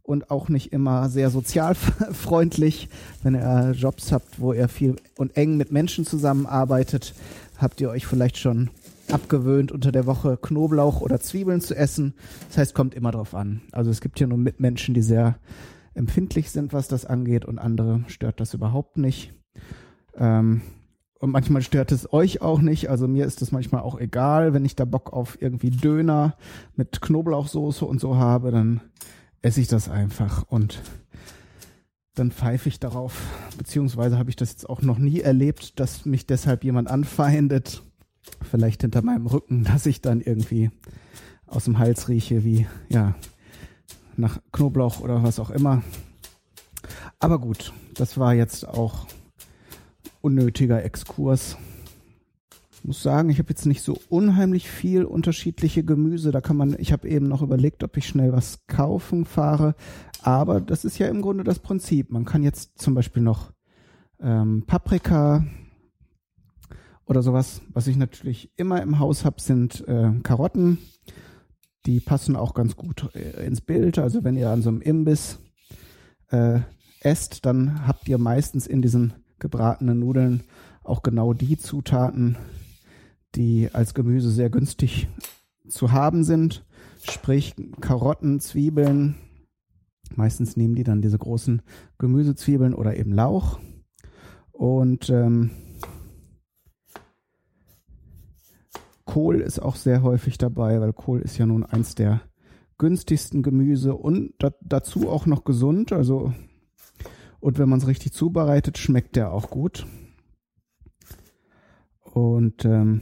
und 0.05 0.29
auch 0.31 0.49
nicht 0.49 0.71
immer 0.71 1.09
sehr 1.09 1.29
sozialfreundlich. 1.29 2.89
Wenn 3.23 3.35
ihr 3.35 3.71
Jobs 3.75 4.11
habt, 4.11 4.39
wo 4.39 4.53
ihr 4.53 4.67
viel 4.67 4.95
und 5.17 5.35
eng 5.35 5.57
mit 5.57 5.71
Menschen 5.71 6.05
zusammenarbeitet, 6.05 7.13
habt 7.57 7.81
ihr 7.81 7.89
euch 7.89 8.05
vielleicht 8.05 8.37
schon 8.37 8.69
abgewöhnt, 9.11 9.71
unter 9.71 9.91
der 9.91 10.05
Woche 10.05 10.37
Knoblauch 10.41 11.01
oder 11.01 11.19
Zwiebeln 11.19 11.61
zu 11.61 11.75
essen. 11.75 12.13
Das 12.47 12.57
heißt, 12.57 12.73
kommt 12.73 12.95
immer 12.95 13.11
drauf 13.11 13.35
an. 13.35 13.61
Also 13.71 13.91
es 13.91 14.01
gibt 14.01 14.17
hier 14.17 14.27
nur 14.27 14.37
Mitmenschen, 14.37 14.93
die 14.93 15.01
sehr 15.01 15.37
empfindlich 15.93 16.51
sind, 16.51 16.73
was 16.73 16.87
das 16.87 17.05
angeht 17.05 17.45
und 17.45 17.59
andere 17.59 18.03
stört 18.07 18.39
das 18.39 18.53
überhaupt 18.53 18.97
nicht. 18.97 19.33
Ähm, 20.17 20.61
und 21.19 21.31
manchmal 21.31 21.61
stört 21.61 21.91
es 21.91 22.11
euch 22.11 22.41
auch 22.41 22.59
nicht. 22.59 22.89
Also 22.89 23.07
mir 23.07 23.25
ist 23.25 23.41
es 23.41 23.51
manchmal 23.51 23.81
auch 23.81 23.99
egal, 23.99 24.53
wenn 24.53 24.65
ich 24.65 24.75
da 24.75 24.85
Bock 24.85 25.13
auf 25.13 25.41
irgendwie 25.41 25.71
Döner 25.71 26.35
mit 26.75 27.01
Knoblauchsoße 27.01 27.85
und 27.85 27.99
so 28.01 28.17
habe, 28.17 28.51
dann 28.51 28.81
esse 29.45 29.61
ich 29.61 29.67
das 29.67 29.89
einfach 29.89 30.43
und 30.49 30.81
dann 32.15 32.31
pfeife 32.31 32.67
ich 32.67 32.79
darauf. 32.79 33.21
Beziehungsweise 33.59 34.17
habe 34.17 34.31
ich 34.31 34.35
das 34.35 34.49
jetzt 34.49 34.67
auch 34.67 34.81
noch 34.81 34.97
nie 34.97 35.19
erlebt, 35.19 35.79
dass 35.79 36.05
mich 36.05 36.25
deshalb 36.25 36.63
jemand 36.63 36.89
anfeindet. 36.89 37.83
Vielleicht 38.41 38.81
hinter 38.81 39.03
meinem 39.03 39.27
Rücken, 39.27 39.63
dass 39.63 39.85
ich 39.85 40.01
dann 40.01 40.19
irgendwie 40.19 40.71
aus 41.45 41.65
dem 41.65 41.77
Hals 41.77 42.09
rieche, 42.09 42.43
wie, 42.43 42.65
ja, 42.89 43.13
nach 44.17 44.39
Knoblauch 44.51 45.01
oder 45.01 45.21
was 45.21 45.39
auch 45.39 45.51
immer. 45.51 45.83
Aber 47.19 47.37
gut, 47.37 47.71
das 47.93 48.17
war 48.17 48.33
jetzt 48.33 48.67
auch 48.67 49.05
unnötiger 50.21 50.83
Exkurs 50.83 51.55
muss 52.85 53.01
sagen, 53.01 53.29
ich 53.29 53.39
habe 53.39 53.49
jetzt 53.49 53.65
nicht 53.65 53.81
so 53.81 53.97
unheimlich 54.09 54.69
viel 54.69 55.05
unterschiedliche 55.05 55.83
Gemüse. 55.83 56.31
Da 56.31 56.41
kann 56.41 56.57
man, 56.57 56.75
ich 56.77 56.93
habe 56.93 57.07
eben 57.07 57.27
noch 57.27 57.41
überlegt, 57.41 57.83
ob 57.83 57.97
ich 57.97 58.07
schnell 58.07 58.31
was 58.31 58.65
kaufen 58.67 59.25
fahre. 59.25 59.75
Aber 60.21 60.61
das 60.61 60.85
ist 60.85 60.97
ja 60.97 61.07
im 61.07 61.21
Grunde 61.21 61.43
das 61.43 61.59
Prinzip. 61.59 62.11
Man 62.11 62.25
kann 62.25 62.43
jetzt 62.43 62.79
zum 62.79 62.93
Beispiel 62.93 63.23
noch 63.23 63.51
ähm, 64.19 64.63
Paprika 64.67 65.45
oder 67.05 67.21
sowas. 67.21 67.61
Was 67.73 67.87
ich 67.87 67.97
natürlich 67.97 68.51
immer 68.55 68.81
im 68.81 68.99
Haus 68.99 69.25
habe, 69.25 69.41
sind 69.41 69.87
äh, 69.87 70.11
Karotten. 70.23 70.77
Die 71.85 71.99
passen 71.99 72.35
auch 72.35 72.53
ganz 72.53 72.75
gut 72.75 73.09
äh, 73.15 73.45
ins 73.45 73.61
Bild. 73.61 73.99
Also 73.99 74.23
wenn 74.23 74.35
ihr 74.35 74.49
an 74.49 74.61
so 74.61 74.69
einem 74.69 74.81
Imbiss 74.81 75.39
äh, 76.29 76.59
esst, 76.99 77.45
dann 77.45 77.87
habt 77.87 78.07
ihr 78.07 78.17
meistens 78.17 78.67
in 78.67 78.81
diesen 78.81 79.13
gebratenen 79.39 79.99
Nudeln 79.99 80.43
auch 80.83 81.03
genau 81.03 81.33
die 81.33 81.57
Zutaten, 81.57 82.37
die 83.35 83.69
als 83.73 83.93
Gemüse 83.93 84.31
sehr 84.31 84.49
günstig 84.49 85.07
zu 85.67 85.91
haben 85.91 86.23
sind. 86.23 86.65
Sprich 87.03 87.55
Karotten, 87.81 88.39
Zwiebeln. 88.39 89.15
Meistens 90.15 90.55
nehmen 90.55 90.75
die 90.75 90.83
dann 90.83 91.01
diese 91.01 91.17
großen 91.17 91.61
Gemüsezwiebeln 91.97 92.73
oder 92.73 92.97
eben 92.97 93.11
Lauch. 93.11 93.59
Und 94.51 95.09
ähm, 95.09 95.51
Kohl 99.03 99.41
ist 99.41 99.59
auch 99.59 99.75
sehr 99.75 100.03
häufig 100.03 100.37
dabei, 100.37 100.79
weil 100.79 100.93
Kohl 100.93 101.21
ist 101.21 101.37
ja 101.37 101.45
nun 101.45 101.63
eins 101.63 101.95
der 101.95 102.21
günstigsten 102.77 103.43
Gemüse 103.43 103.95
und 103.95 104.33
da, 104.39 104.51
dazu 104.61 105.09
auch 105.09 105.25
noch 105.25 105.43
gesund. 105.43 105.91
Also 105.91 106.33
und 107.45 107.59
wenn 107.59 107.69
man 107.69 107.79
es 107.79 107.87
richtig 107.87 108.11
zubereitet, 108.11 108.79
schmeckt 108.79 109.15
der 109.15 109.31
auch 109.31 109.51
gut. 109.51 109.85
Und 112.15 112.63
ähm, 112.63 113.01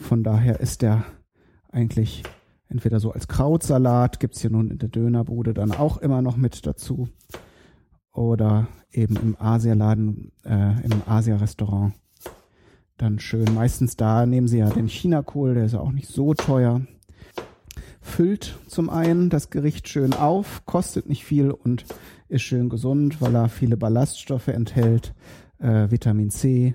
von 0.00 0.22
daher 0.22 0.60
ist 0.60 0.82
der 0.82 1.04
eigentlich 1.72 2.22
entweder 2.68 3.00
so 3.00 3.10
als 3.10 3.26
Krautsalat, 3.26 4.20
gibt 4.20 4.36
es 4.36 4.42
hier 4.42 4.50
nun 4.50 4.70
in 4.70 4.78
der 4.78 4.90
Dönerbude 4.90 5.54
dann 5.54 5.72
auch 5.72 5.98
immer 5.98 6.22
noch 6.22 6.36
mit 6.36 6.64
dazu. 6.66 7.08
Oder 8.12 8.68
eben 8.92 9.16
im 9.16 9.36
Asialaden, 9.40 10.30
äh, 10.44 10.80
im 10.84 11.02
Asia-Restaurant. 11.06 11.92
Dann 12.96 13.18
schön. 13.18 13.52
Meistens 13.54 13.96
da 13.96 14.24
nehmen 14.24 14.46
sie 14.46 14.58
ja 14.58 14.70
den 14.70 14.86
Chinakohl, 14.86 15.54
der 15.54 15.64
ist 15.64 15.72
ja 15.72 15.80
auch 15.80 15.90
nicht 15.90 16.08
so 16.08 16.32
teuer. 16.34 16.82
Füllt 18.10 18.58
zum 18.66 18.90
einen 18.90 19.30
das 19.30 19.50
Gericht 19.50 19.88
schön 19.88 20.12
auf, 20.12 20.66
kostet 20.66 21.08
nicht 21.08 21.24
viel 21.24 21.52
und 21.52 21.84
ist 22.28 22.42
schön 22.42 22.68
gesund, 22.68 23.20
weil 23.20 23.34
er 23.34 23.48
viele 23.48 23.76
Ballaststoffe 23.76 24.48
enthält, 24.48 25.14
äh, 25.58 25.90
Vitamin 25.90 26.30
C 26.30 26.74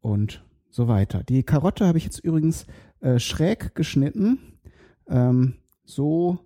und 0.00 0.44
so 0.70 0.86
weiter. 0.86 1.22
Die 1.22 1.42
Karotte 1.42 1.86
habe 1.86 1.96
ich 1.96 2.04
jetzt 2.04 2.18
übrigens 2.18 2.66
äh, 3.00 3.18
schräg 3.18 3.74
geschnitten. 3.74 4.38
Ähm, 5.08 5.54
so 5.84 6.38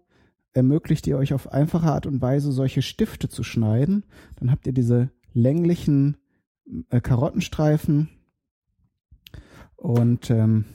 ermöglicht 0.52 1.06
ihr 1.08 1.18
euch 1.18 1.34
auf 1.34 1.52
einfache 1.52 1.88
Art 1.88 2.06
und 2.06 2.22
Weise 2.22 2.52
solche 2.52 2.82
Stifte 2.82 3.28
zu 3.28 3.42
schneiden. 3.42 4.04
Dann 4.36 4.50
habt 4.50 4.66
ihr 4.66 4.72
diese 4.72 5.10
länglichen 5.32 6.16
äh, 6.88 7.00
Karottenstreifen 7.00 8.08
und 9.76 10.30
ähm, 10.30 10.66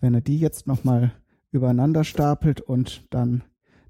wenn 0.00 0.14
ihr 0.14 0.22
die 0.22 0.40
jetzt 0.40 0.66
nochmal 0.66 1.12
übereinander 1.52 2.04
stapelt 2.04 2.60
und 2.60 3.06
dann 3.10 3.44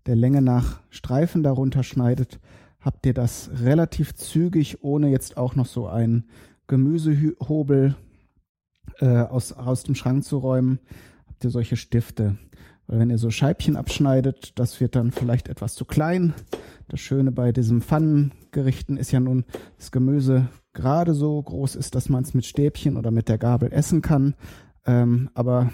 der 0.07 0.17
Länge 0.17 0.43
nach 0.43 0.81
Streifen 0.91 1.43
darunter 1.43 1.83
schneidet, 1.83 2.39
habt 2.81 3.05
ihr 3.07 3.15
das 3.15 3.51
relativ 3.63 4.15
zügig, 4.15 4.83
ohne 4.83 5.09
jetzt 5.09 5.37
auch 5.37 5.57
noch 5.57 5.67
so 5.67 5.89
einen 5.89 6.29
Gemüsehobel 6.69 7.97
äh, 9.01 9.07
aus, 9.07 9.53
aus 9.53 9.83
dem 9.83 9.95
Schrank 9.95 10.25
zu 10.25 10.39
räumen, 10.39 10.79
habt 11.27 11.45
ihr 11.45 11.51
solche 11.51 11.77
Stifte. 11.77 12.37
Weil 12.87 13.01
wenn 13.01 13.11
ihr 13.11 13.19
so 13.19 13.31
Scheibchen 13.31 13.77
abschneidet, 13.77 14.59
das 14.59 14.81
wird 14.81 14.95
dann 14.95 15.11
vielleicht 15.11 15.49
etwas 15.49 15.75
zu 15.75 15.85
klein. 15.85 16.35
Das 16.89 17.01
Schöne 17.01 17.33
bei 17.33 17.51
diesem 17.51 17.83
Pfannengerichten 17.83 18.97
ist 18.97 19.11
ja 19.11 19.19
nun, 19.19 19.45
das 19.77 19.91
Gemüse 19.91 20.49
gerade 20.73 21.15
so 21.15 21.43
groß 21.43 21.75
ist, 21.75 21.97
dass 21.97 22.09
man 22.09 22.23
es 22.23 22.35
mit 22.35 22.47
Stäbchen 22.47 22.97
oder 22.97 23.11
mit 23.11 23.29
der 23.29 23.39
Gabel 23.39 23.73
essen 23.73 24.03
kann. 24.03 24.35
Ähm, 24.85 25.31
aber 25.35 25.73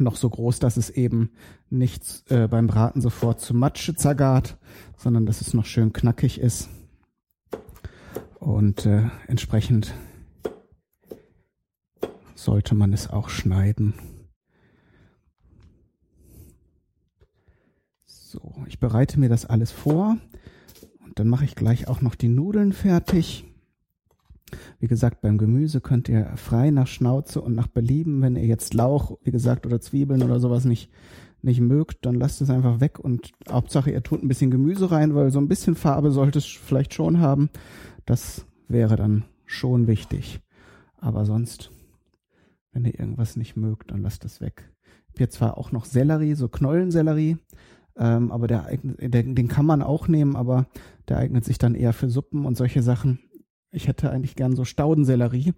noch 0.00 0.16
so 0.16 0.28
groß, 0.28 0.58
dass 0.58 0.76
es 0.76 0.90
eben 0.90 1.30
nicht 1.70 2.24
äh, 2.30 2.48
beim 2.48 2.66
Braten 2.66 3.00
sofort 3.00 3.40
zu 3.40 3.54
Matsche 3.54 3.94
zergart, 3.94 4.58
sondern 4.96 5.26
dass 5.26 5.40
es 5.40 5.54
noch 5.54 5.66
schön 5.66 5.92
knackig 5.92 6.38
ist. 6.38 6.68
Und 8.38 8.86
äh, 8.86 9.04
entsprechend 9.28 9.94
sollte 12.34 12.74
man 12.74 12.92
es 12.92 13.08
auch 13.08 13.28
schneiden. 13.28 13.94
So, 18.04 18.64
ich 18.66 18.80
bereite 18.80 19.20
mir 19.20 19.28
das 19.28 19.46
alles 19.46 19.70
vor 19.70 20.16
und 21.04 21.18
dann 21.18 21.28
mache 21.28 21.44
ich 21.44 21.54
gleich 21.54 21.86
auch 21.86 22.00
noch 22.00 22.14
die 22.14 22.28
Nudeln 22.28 22.72
fertig. 22.72 23.51
Wie 24.78 24.88
gesagt, 24.88 25.20
beim 25.20 25.38
Gemüse 25.38 25.80
könnt 25.80 26.08
ihr 26.08 26.32
frei 26.36 26.70
nach 26.70 26.86
Schnauze 26.86 27.40
und 27.40 27.54
nach 27.54 27.66
Belieben, 27.66 28.22
wenn 28.22 28.36
ihr 28.36 28.46
jetzt 28.46 28.74
Lauch, 28.74 29.18
wie 29.22 29.30
gesagt, 29.30 29.66
oder 29.66 29.80
Zwiebeln 29.80 30.22
oder 30.22 30.40
sowas 30.40 30.64
nicht, 30.64 30.90
nicht 31.42 31.60
mögt, 31.60 32.06
dann 32.06 32.14
lasst 32.14 32.40
es 32.40 32.50
einfach 32.50 32.80
weg 32.80 32.98
und 32.98 33.32
Hauptsache 33.50 33.90
ihr 33.90 34.02
tut 34.02 34.22
ein 34.22 34.28
bisschen 34.28 34.50
Gemüse 34.50 34.90
rein, 34.90 35.14
weil 35.14 35.30
so 35.30 35.40
ein 35.40 35.48
bisschen 35.48 35.74
Farbe 35.74 36.10
sollte 36.10 36.38
es 36.38 36.46
vielleicht 36.46 36.94
schon 36.94 37.20
haben. 37.20 37.50
Das 38.06 38.46
wäre 38.68 38.96
dann 38.96 39.24
schon 39.44 39.86
wichtig. 39.86 40.40
Aber 40.96 41.24
sonst, 41.24 41.70
wenn 42.72 42.84
ihr 42.84 42.98
irgendwas 42.98 43.36
nicht 43.36 43.56
mögt, 43.56 43.90
dann 43.90 44.02
lasst 44.02 44.24
es 44.24 44.40
weg. 44.40 44.70
Ich 45.14 45.20
habe 45.20 45.30
zwar 45.30 45.58
auch 45.58 45.72
noch 45.72 45.84
Sellerie, 45.84 46.34
so 46.34 46.48
Knollensellerie, 46.48 47.36
ähm, 47.96 48.32
aber 48.32 48.46
der, 48.46 48.68
der, 48.82 49.22
den 49.22 49.48
kann 49.48 49.66
man 49.66 49.82
auch 49.82 50.08
nehmen, 50.08 50.36
aber 50.36 50.66
der 51.08 51.18
eignet 51.18 51.44
sich 51.44 51.58
dann 51.58 51.74
eher 51.74 51.92
für 51.92 52.08
Suppen 52.08 52.46
und 52.46 52.56
solche 52.56 52.82
Sachen. 52.82 53.18
Ich 53.72 53.88
hätte 53.88 54.10
eigentlich 54.10 54.36
gern 54.36 54.54
so 54.54 54.64
Staudensellerie. 54.64 55.54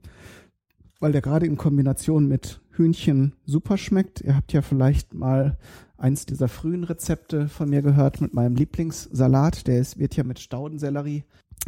weil 1.01 1.13
der 1.13 1.21
gerade 1.21 1.45
in 1.45 1.59
Kombination 1.59 2.29
mit 2.29 2.63
Hühnchen 2.71 3.35
super 3.45 3.77
schmeckt. 3.77 4.23
Ihr 4.23 4.35
habt 4.35 4.53
ja 4.55 4.63
vielleicht 4.63 5.13
mal 5.13 5.59
eins 5.99 6.25
dieser 6.25 6.49
frühen 6.49 6.85
Rezepte 6.85 7.49
von 7.49 7.69
mir 7.69 7.83
gehört 7.83 8.21
mit 8.21 8.33
meinem 8.33 8.57
Lieblingssalat. 8.57 9.67
Der 9.67 9.81
ist, 9.81 9.99
wird 9.99 10.17
ja 10.17 10.25
mit 10.25 10.39
Staudensellerie, 10.39 11.25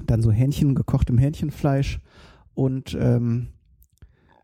dann 0.06 0.22
so 0.22 0.30
Hähnchen, 0.30 0.74
gekochtem 0.74 1.18
Hähnchenfleisch 1.18 2.00
und 2.54 2.96
ähm, 2.98 3.48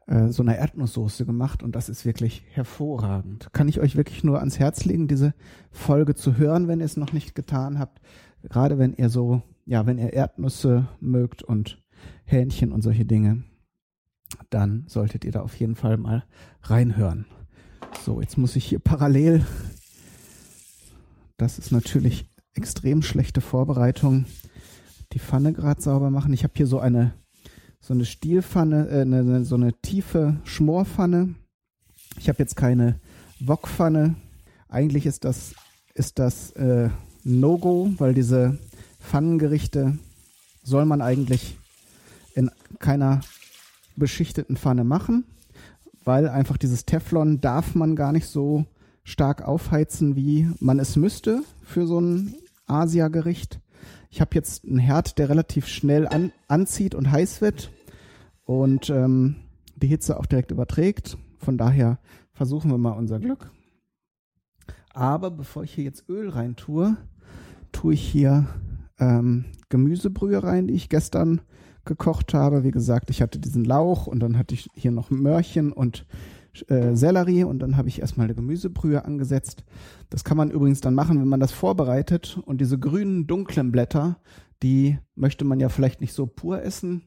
äh, 0.07 0.29
so 0.29 0.43
einer 0.43 0.57
Erdnusssoße 0.57 1.25
gemacht 1.25 1.63
und 1.63 1.75
das 1.75 1.89
ist 1.89 2.05
wirklich 2.05 2.45
hervorragend. 2.51 3.49
Kann 3.53 3.69
ich 3.69 3.81
euch 3.81 3.97
wirklich 3.97 4.25
nur 4.25 4.41
ans 4.41 4.59
Herz 4.59 4.85
legen, 4.85 5.09
diese 5.09 5.33
Folge 5.71 6.15
zu 6.15 6.37
hören, 6.37 6.69
wenn 6.69 6.81
ihr 6.81 6.87
es 6.87 6.97
noch 6.97 7.13
nicht 7.13 7.35
getan 7.35 7.79
habt. 7.79 8.01
Gerade 8.43 8.79
wenn 8.79 8.93
ihr 8.95 9.09
so, 9.09 9.43
ja, 9.65 9.87
wenn 9.87 9.99
ihr 9.99 10.13
Erdnüsse 10.13 10.89
mögt 11.01 11.43
und 11.43 11.82
Hähnchen 12.25 12.73
und 12.73 12.83
solche 12.83 13.05
Dinge, 13.05 13.45
dann 14.51 14.85
solltet 14.87 15.25
ihr 15.25 15.33
da 15.33 15.43
auf 15.43 15.55
jeden 15.57 15.77
Fall 15.77 15.97
mal 15.97 16.25
reinhören. 16.63 17.27
So, 18.05 18.21
jetzt 18.21 18.39
muss 18.39 18.57
ich 18.57 18.65
hier 18.65 18.79
parallel, 18.79 19.45
das 21.37 21.59
ist 21.59 21.73
natürlich 21.73 22.27
extrem 22.55 23.03
schlechte 23.03 23.41
Vorbereitung, 23.41 24.27
die 25.13 25.19
Pfanne 25.19 25.53
gerade 25.53 25.83
sauber 25.83 26.11
machen. 26.11 26.33
Ich 26.33 26.45
habe 26.45 26.55
hier 26.57 26.67
so 26.67 26.79
eine 26.79 27.13
so 27.83 27.95
eine 27.95 28.05
Stielpfanne, 28.05 28.89
äh, 28.89 29.01
eine, 29.01 29.45
so 29.45 29.57
eine 29.57 29.73
tiefe 29.83 30.37
Schmorpfanne. 30.45 31.35
Ich 32.17 32.29
habe 32.29 32.39
jetzt 32.39 32.57
keine 32.57 33.01
Wokpfanne. 33.41 34.15
Eigentlich 34.69 35.05
ist 35.05 35.25
das 35.25 35.55
ist 35.95 36.19
das 36.19 36.53
äh, 36.53 36.89
No-Go, 37.25 37.93
weil 37.99 38.15
diese 38.15 38.59
Pfannengerichte 39.01 39.99
soll 40.63 40.87
man 40.87 41.03
eigentlich 41.03 41.59
in 42.35 42.51
keiner 42.79 43.21
beschichteten 43.97 44.57
Pfanne 44.57 44.85
machen, 44.85 45.25
weil 46.05 46.29
einfach 46.29 46.57
dieses 46.57 46.85
Teflon 46.85 47.41
darf 47.41 47.75
man 47.75 47.97
gar 47.97 48.13
nicht 48.13 48.27
so 48.27 48.67
stark 49.05 49.43
aufheizen, 49.43 50.17
wie 50.17 50.51
man 50.61 50.79
es 50.79 50.97
müsste 50.97 51.43
für 51.63 51.87
so 51.87 52.01
ein 52.01 52.35
Asia-Gericht. 52.67 53.61
Ich 54.11 54.21
habe 54.21 54.35
jetzt 54.35 54.65
einen 54.65 54.79
Herd, 54.79 55.19
der 55.19 55.29
relativ 55.29 55.67
schnell 55.67 56.07
an, 56.07 56.33
anzieht 56.49 56.95
und 56.95 57.11
heiß 57.11 57.41
wird 57.41 57.71
und 58.45 58.91
ähm, 58.91 59.37
die 59.77 59.87
Hitze 59.89 60.19
auch 60.19 60.27
direkt 60.27 60.51
überträgt. 60.51 61.17
Von 61.39 61.59
daher 61.59 61.99
versuchen 62.33 62.71
wir 62.71 62.79
mal 62.79 62.93
unser 62.93 63.19
Glück. 63.19 63.51
Aber 64.93 65.31
bevor 65.31 65.65
ich 65.65 65.75
hier 65.75 65.85
jetzt 65.85 66.09
Öl 66.09 66.29
rein 66.29 66.57
tue, 66.57 66.97
tue 67.73 67.95
ich 67.95 68.07
hier 68.07 68.47
ähm, 68.99 69.47
Gemüsebrühe 69.71 70.43
rein, 70.43 70.67
die 70.67 70.75
ich 70.75 70.89
gestern 70.89 71.41
gekocht 71.85 72.35
habe. 72.35 72.65
Wie 72.65 72.71
gesagt, 72.71 73.11
ich 73.11 73.23
hatte 73.23 73.39
diesen 73.39 73.65
Lauch 73.65 74.07
und 74.07 74.21
dann 74.21 74.39
hatte 74.39 74.55
ich 74.55 74.69
hier 74.75 74.91
noch 74.91 75.11
Möhrchen 75.11 75.73
und 75.73 76.07
äh, 76.69 76.95
Sellerie 76.95 77.45
und 77.45 77.61
dann 77.61 77.77
habe 77.77 77.89
ich 77.89 78.01
erstmal 78.01 78.27
eine 78.27 78.35
Gemüsebrühe 78.35 79.05
angesetzt. 79.05 79.65
Das 80.11 80.25
kann 80.25 80.37
man 80.37 80.51
übrigens 80.51 80.81
dann 80.81 80.95
machen, 80.95 81.21
wenn 81.21 81.29
man 81.29 81.41
das 81.41 81.53
vorbereitet 81.53 82.39
und 82.45 82.61
diese 82.61 82.79
grünen, 82.79 83.27
dunklen 83.27 83.73
Blätter, 83.73 84.19
die 84.63 84.99
möchte 85.15 85.45
man 85.45 85.61
ja 85.61 85.69
vielleicht 85.69 86.01
nicht 86.01 86.13
so 86.13 86.27
pur 86.27 86.63
essen, 86.63 87.03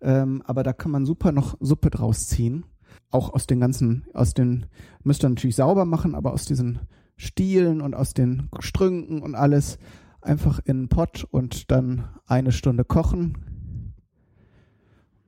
ähm, 0.00 0.42
aber 0.44 0.62
da 0.62 0.72
kann 0.72 0.92
man 0.92 1.06
super 1.06 1.32
noch 1.32 1.56
Suppe 1.60 1.90
draus 1.90 2.28
ziehen. 2.28 2.64
Auch 3.10 3.32
aus 3.32 3.46
den 3.46 3.60
ganzen, 3.60 4.06
aus 4.12 4.34
den, 4.34 4.66
müsst 5.02 5.24
ihr 5.24 5.28
natürlich 5.28 5.56
sauber 5.56 5.84
machen, 5.84 6.14
aber 6.14 6.32
aus 6.32 6.44
diesen 6.44 6.80
Stielen 7.16 7.80
und 7.80 7.94
aus 7.94 8.14
den 8.14 8.48
Strünken 8.58 9.22
und 9.22 9.34
alles 9.34 9.78
einfach 10.20 10.60
in 10.64 10.78
einen 10.78 10.88
Pott 10.88 11.26
und 11.30 11.70
dann 11.70 12.08
eine 12.26 12.52
Stunde 12.52 12.84
kochen 12.84 13.51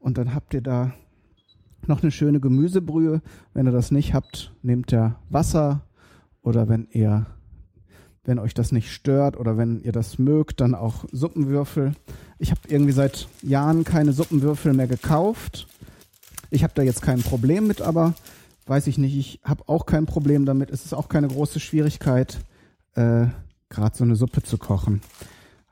und 0.05 0.19
dann 0.19 0.35
habt 0.35 0.53
ihr 0.53 0.61
da 0.61 0.93
noch 1.87 2.03
eine 2.03 2.13
schöne 2.13 2.39
Gemüsebrühe. 2.39 3.23
Wenn 3.55 3.67
ihr 3.67 3.73
das 3.73 3.91
nicht 3.91 4.13
habt, 4.13 4.55
nehmt 4.63 4.93
ihr 4.93 5.17
Wasser 5.31 5.81
oder 6.43 6.69
wenn 6.69 6.87
ihr 6.91 7.27
wenn 8.27 8.39
euch 8.39 8.55
das 8.55 8.73
nicht 8.73 8.91
stört 8.91 9.39
oder 9.39 9.57
wenn 9.57 9.81
ihr 9.81 9.93
das 9.93 10.19
mögt, 10.19 10.61
dann 10.61 10.75
auch 10.75 11.05
Suppenwürfel. 11.13 11.93
Ich 12.39 12.51
habe 12.51 12.61
irgendwie 12.69 12.93
seit 12.93 13.29
Jahren 13.43 13.85
keine 13.85 14.13
Suppenwürfel 14.13 14.73
mehr 14.73 14.87
gekauft. 14.87 15.67
Ich 16.51 16.63
habe 16.65 16.73
da 16.75 16.83
jetzt 16.83 17.03
kein 17.03 17.23
Problem 17.23 17.67
mit, 17.67 17.83
aber 17.83 18.15
weiß 18.67 18.87
ich 18.87 18.97
nicht, 18.97 19.17
ich 19.17 19.41
habe 19.43 19.69
auch 19.69 19.85
kein 19.85 20.07
Problem 20.07 20.47
damit. 20.47 20.71
Es 20.71 20.85
ist 20.85 20.95
auch 20.95 21.09
keine 21.09 21.29
große 21.29 21.61
Schwierigkeit, 21.61 22.41
äh, 22.95 23.27
gerade 23.69 23.97
so 23.97 24.05
eine 24.05 24.17
Suppe 24.17 24.43
zu 24.43 24.57
kochen. 24.57 25.03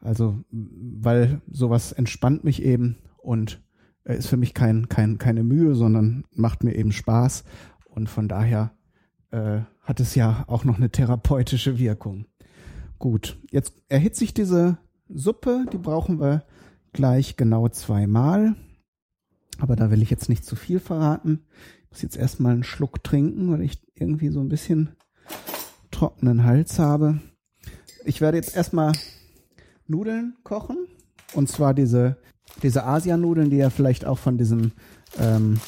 Also, 0.02 0.38
weil 0.50 1.40
sowas 1.50 1.92
entspannt 1.92 2.44
mich 2.44 2.62
eben 2.62 2.96
und 3.16 3.60
ist 4.04 4.28
für 4.28 4.36
mich 4.36 4.54
kein, 4.54 4.88
kein, 4.88 5.18
keine 5.18 5.42
Mühe, 5.42 5.74
sondern 5.74 6.24
macht 6.34 6.64
mir 6.64 6.74
eben 6.74 6.92
Spaß. 6.92 7.44
Und 7.84 8.08
von 8.08 8.28
daher 8.28 8.72
äh, 9.30 9.60
hat 9.80 10.00
es 10.00 10.14
ja 10.14 10.44
auch 10.46 10.64
noch 10.64 10.76
eine 10.76 10.90
therapeutische 10.90 11.78
Wirkung. 11.78 12.26
Gut, 12.98 13.38
jetzt 13.50 13.74
erhitze 13.88 14.24
ich 14.24 14.34
diese 14.34 14.78
Suppe, 15.08 15.66
die 15.72 15.78
brauchen 15.78 16.20
wir 16.20 16.44
gleich 16.92 17.36
genau 17.36 17.68
zweimal. 17.68 18.54
Aber 19.58 19.76
da 19.76 19.90
will 19.90 20.02
ich 20.02 20.10
jetzt 20.10 20.28
nicht 20.28 20.44
zu 20.44 20.56
viel 20.56 20.80
verraten. 20.80 21.44
Ich 21.84 21.90
muss 21.90 22.02
jetzt 22.02 22.16
erstmal 22.16 22.52
einen 22.52 22.64
Schluck 22.64 23.04
trinken, 23.04 23.50
weil 23.50 23.62
ich 23.62 23.82
irgendwie 23.94 24.28
so 24.28 24.40
ein 24.40 24.48
bisschen 24.48 24.90
trockenen 25.90 26.44
Hals 26.44 26.78
habe. 26.78 27.20
Ich 28.04 28.20
werde 28.20 28.38
jetzt 28.38 28.56
erstmal 28.56 28.92
Nudeln 29.86 30.36
kochen. 30.42 30.86
Und 31.34 31.48
zwar 31.48 31.74
diese 31.74 32.16
diese 32.62 32.84
Asianudeln, 32.84 33.50
die 33.50 33.58
ihr 33.58 33.70
vielleicht 33.70 34.04
auch 34.04 34.18
von 34.18 34.38
diesem 34.38 34.72
ähm, 35.18 35.60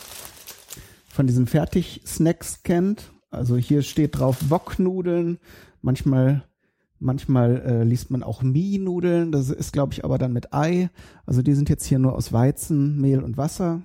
von 1.09 1.27
diesen 1.27 1.47
Fertig-Snacks 1.47 2.63
kennt. 2.65 3.13
Also 3.31 3.57
hier 3.57 3.83
steht 3.83 4.19
drauf 4.19 4.51
Woknudeln. 4.51 5.39
Manchmal 5.81 6.45
manchmal 6.99 7.61
äh, 7.63 7.85
liest 7.85 8.11
man 8.11 8.23
auch 8.23 8.43
Mie-Nudeln. 8.43 9.31
Das 9.31 9.51
ist 9.51 9.73
glaube 9.73 9.93
ich 9.93 10.05
aber 10.05 10.19
dann 10.19 10.33
mit 10.33 10.53
Ei. 10.53 10.91
Also 11.27 11.43
die 11.43 11.55
sind 11.55 11.69
jetzt 11.69 11.85
hier 11.85 11.99
nur 11.99 12.15
aus 12.15 12.33
Weizen, 12.33 13.01
Mehl 13.01 13.21
und 13.21 13.37
Wasser. 13.37 13.83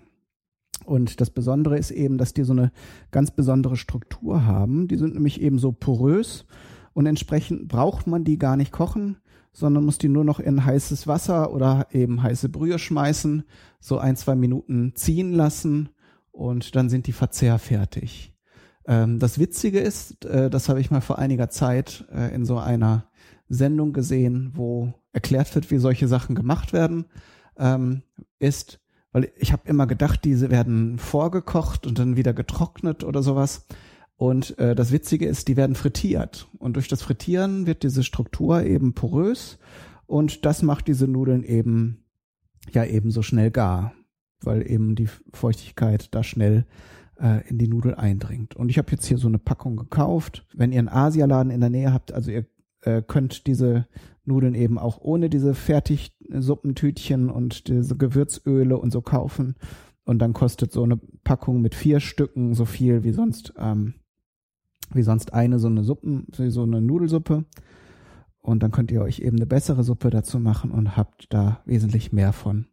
Und 0.85 1.21
das 1.21 1.29
Besondere 1.29 1.77
ist 1.77 1.91
eben, 1.91 2.17
dass 2.17 2.33
die 2.33 2.43
so 2.43 2.53
eine 2.53 2.71
ganz 3.12 3.31
besondere 3.31 3.77
Struktur 3.77 4.45
haben. 4.45 4.88
Die 4.88 4.95
sind 4.95 5.13
nämlich 5.13 5.41
eben 5.41 5.59
so 5.59 5.71
porös 5.71 6.45
und 6.93 7.05
entsprechend 7.05 7.67
braucht 7.67 8.07
man 8.07 8.23
die 8.23 8.38
gar 8.38 8.57
nicht 8.57 8.71
kochen, 8.71 9.17
sondern 9.60 9.84
muss 9.84 9.98
die 9.98 10.08
nur 10.08 10.24
noch 10.24 10.39
in 10.39 10.63
heißes 10.63 11.06
Wasser 11.06 11.54
oder 11.54 11.88
eben 11.91 12.24
heiße 12.24 12.48
Brühe 12.48 12.80
schmeißen, 12.80 13.43
so 13.82 13.98
ein, 13.98 14.15
zwei 14.15 14.36
Minuten 14.36 14.93
ziehen 14.95 15.34
lassen 15.34 15.89
und 16.32 16.76
dann 16.78 16.89
sind 16.89 17.08
die 17.08 17.12
verzehrfertig. 17.12 18.34
Ähm, 18.88 19.19
das 19.19 19.38
Witzige 19.38 19.80
ist, 19.80 20.24
äh, 20.24 20.50
das 20.50 20.69
habe 20.69 20.80
ich 20.80 20.91
mal 20.91 21.02
vor 21.02 21.19
einiger 21.19 21.50
Zeit 21.50 22.06
äh, 22.10 22.34
in 22.34 22.45
so 22.45 22.58
einer 22.58 23.10
Sendung 23.50 23.91
gesehen, 23.91 24.52
wo 24.56 24.93
erklärt 25.12 25.54
wird, 25.56 25.72
wie 25.72 25.78
solche 25.78 26.08
Sachen 26.08 26.36
gemacht 26.36 26.72
werden, 26.72 27.06
ähm, 27.58 28.04
ist, 28.39 28.80
weil 29.12 29.30
ich 29.36 29.52
habe 29.52 29.67
immer 29.67 29.88
gedacht, 29.88 30.24
diese 30.24 30.50
werden 30.52 31.00
vorgekocht 31.00 31.86
und 31.86 32.00
dann 32.00 32.15
wieder 32.15 32.34
getrocknet 32.34 33.04
oder 33.04 33.24
sowas. 33.24 33.65
Und 34.19 34.60
äh, 34.60 34.75
das 34.75 34.91
Witzige 34.91 35.27
ist, 35.27 35.47
die 35.47 35.55
werden 35.55 35.75
frittiert. 35.75 36.49
Und 36.58 36.75
durch 36.75 36.89
das 36.89 37.01
Frittieren 37.01 37.65
wird 37.65 37.84
diese 37.84 38.03
Struktur 38.03 38.63
eben 38.63 38.93
porös 38.93 39.58
und 40.08 40.45
das 40.45 40.62
macht 40.62 40.89
diese 40.89 41.08
Nudeln 41.08 41.41
eben 41.41 42.03
ja 42.73 42.84
eben 42.84 43.12
so 43.12 43.21
schnell 43.21 43.49
gar, 43.49 43.93
weil 44.41 44.69
eben 44.69 44.95
die 44.95 45.08
Feuchtigkeit 45.32 46.13
da 46.13 46.21
schnell 46.21 46.65
äh, 47.17 47.47
in 47.47 47.58
die 47.58 47.69
Nudel 47.69 47.95
eindringt. 47.95 48.58
Und 48.58 48.67
ich 48.67 48.77
habe 48.77 48.91
jetzt 48.91 49.05
hier 49.05 49.17
so 49.17 49.29
eine 49.29 49.39
Packung 49.39 49.77
gekauft. 49.77 50.45
Wenn 50.53 50.73
ihr 50.73 50.79
einen 50.79 50.89
Asialaden 50.89 51.49
in 51.49 51.62
der 51.62 51.69
Nähe 51.69 51.93
habt, 51.93 52.12
also 52.12 52.29
ihr 52.29 52.45
äh, 52.82 53.01
könnt 53.01 53.47
diese 53.47 53.88
Nudeln 54.25 54.53
eben 54.53 54.77
auch 54.77 54.99
ohne 54.99 55.29
diese 55.29 55.53
Fertigsuppentütchen 55.53 57.29
und 57.29 57.69
diese 57.69 57.95
Gewürzöle 57.95 58.77
und 58.77 58.91
so 58.91 59.01
kaufen. 59.01 59.55
Und 60.03 60.19
dann 60.19 60.34
kostet 60.34 60.73
so 60.73 60.84
eine 60.84 60.97
Packung 61.23 61.62
mit 61.62 61.73
vier 61.73 62.01
Stücken 62.01 62.53
so 62.53 62.65
viel 62.65 63.05
wie 63.05 63.13
sonst 63.13 63.53
ähm, 63.58 63.93
wie 64.93 65.04
sonst 65.04 65.34
eine 65.34 65.60
so 65.60 65.67
eine 65.67 65.84
Suppen, 65.84 66.28
so 66.32 66.63
eine 66.63 66.82
Nudelsuppe. 66.82 67.45
Und 68.41 68.63
dann 68.63 68.71
könnt 68.71 68.91
ihr 68.91 69.02
euch 69.02 69.19
eben 69.19 69.38
eine 69.38 69.45
bessere 69.45 69.84
Suppe 69.84 70.10
dazu 70.10 70.39
machen 70.39 70.71
und 70.71 70.95
habt 70.95 71.32
da 71.34 71.62
wesentlich 71.65 72.13
mehr 72.13 72.34
von. 72.34 72.67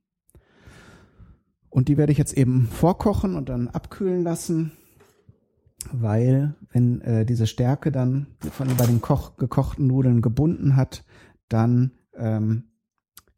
Und 1.68 1.88
die 1.88 1.96
werde 1.98 2.12
ich 2.12 2.18
jetzt 2.18 2.37
eben 2.37 2.68
vorkochen 2.68 3.35
und 3.35 3.48
dann 3.48 3.68
abkühlen 3.68 4.22
lassen, 4.22 4.72
weil 5.92 6.55
wenn 6.72 7.00
äh, 7.02 7.26
diese 7.26 7.46
Stärke 7.46 7.92
dann 7.92 8.29
von 8.52 8.68
bei 8.76 8.87
den 8.87 9.02
Koch, 9.02 9.37
gekochten 9.37 9.87
Nudeln 9.87 10.22
gebunden 10.22 10.76
hat, 10.76 11.05
dann 11.48 11.92
ähm, 12.14 12.64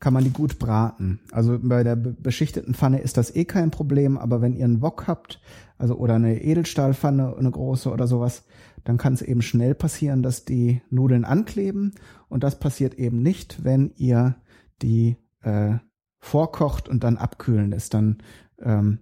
kann 0.01 0.13
man 0.13 0.23
die 0.23 0.31
gut 0.31 0.59
braten. 0.59 1.21
Also 1.33 1.59
bei 1.61 1.83
der 1.83 1.97
beschichteten 1.97 2.75
Pfanne 2.75 3.01
ist 3.01 3.17
das 3.17 3.35
eh 3.35 3.45
kein 3.45 3.71
Problem, 3.71 4.17
aber 4.17 4.41
wenn 4.41 4.55
ihr 4.55 4.65
einen 4.65 4.83
Wok 4.83 5.09
habt, 5.09 5.41
also 5.77 5.97
oder 5.97 6.15
eine 6.15 6.41
Edelstahlpfanne, 6.41 7.37
eine 7.37 7.51
große 7.51 7.91
oder 7.91 8.07
sowas, 8.07 8.45
dann 8.85 8.97
kann 8.97 9.15
es 9.15 9.23
eben 9.23 9.43
schnell 9.43 9.75
passieren, 9.75 10.23
dass 10.23 10.45
die 10.45 10.83
Nudeln 10.91 11.25
ankleben 11.25 11.95
und 12.29 12.45
das 12.45 12.59
passiert 12.59 12.95
eben 12.95 13.23
nicht, 13.23 13.65
wenn 13.65 13.93
ihr 13.97 14.37
die 14.83 15.17
äh, 15.43 15.77
vorkocht 16.19 16.89
und 16.89 17.05
dann 17.05 17.17
abkühlen 17.17 17.71
lässt. 17.71 17.95
Dann 17.95 18.19
ähm, 18.61 19.01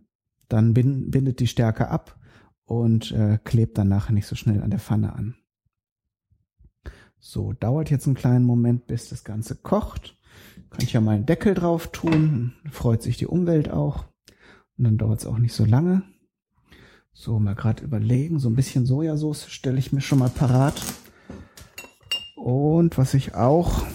dann 0.49 0.75
bindet 0.75 1.41
die 1.41 1.47
Stärke 1.47 1.89
ab 1.89 2.19
und 2.65 3.12
äh, 3.12 3.39
klebt 3.43 3.79
dann 3.79 3.89
nachher 3.89 4.12
nicht 4.12 4.27
so 4.27 4.37
schnell 4.37 4.62
an 4.62 4.71
der 4.71 4.79
Pfanne 4.79 5.15
an. 5.15 5.37
So, 7.19 7.53
dauert 7.53 7.91
jetzt 7.91 8.07
einen 8.07 8.15
kleinen 8.15 8.45
Moment, 8.45 8.87
bis 8.87 9.09
das 9.09 9.25
Ganze 9.25 9.57
kocht. 9.57 10.17
Kann 10.71 10.83
ich 10.83 10.93
ja 10.93 11.01
mal 11.01 11.17
einen 11.17 11.27
Deckel 11.27 11.55
drauf 11.55 11.91
tun, 11.91 12.55
freut 12.71 13.03
sich 13.03 13.17
die 13.17 13.27
Umwelt 13.27 13.71
auch. 13.71 14.05
Und 14.79 14.85
dann 14.85 14.99
dauert 14.99 15.21
es 15.21 15.27
auch 15.27 15.39
nicht 15.39 15.55
so 15.55 15.65
lange. 15.65 16.03
So, 17.18 17.38
mal 17.38 17.55
gerade 17.55 17.83
überlegen, 17.83 18.38
so 18.38 18.50
ein 18.50 18.55
bisschen 18.55 18.85
Sojasauce 18.85 19.48
stelle 19.48 19.79
ich 19.79 19.90
mir 19.90 20.02
schon 20.02 20.18
mal 20.18 20.29
parat. 20.29 20.81
Und 22.37 22.98
was 22.98 23.14
ich 23.14 23.35
auch 23.35 23.87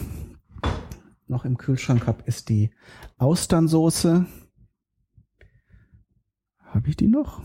noch 1.28 1.46
im 1.46 1.56
Kühlschrank 1.56 2.08
habe, 2.08 2.24
ist 2.26 2.50
die 2.50 2.72
Austernsoße. 3.20 4.26
Habe 6.64 6.90
ich 6.90 6.98
die 6.98 7.08
noch? 7.08 7.44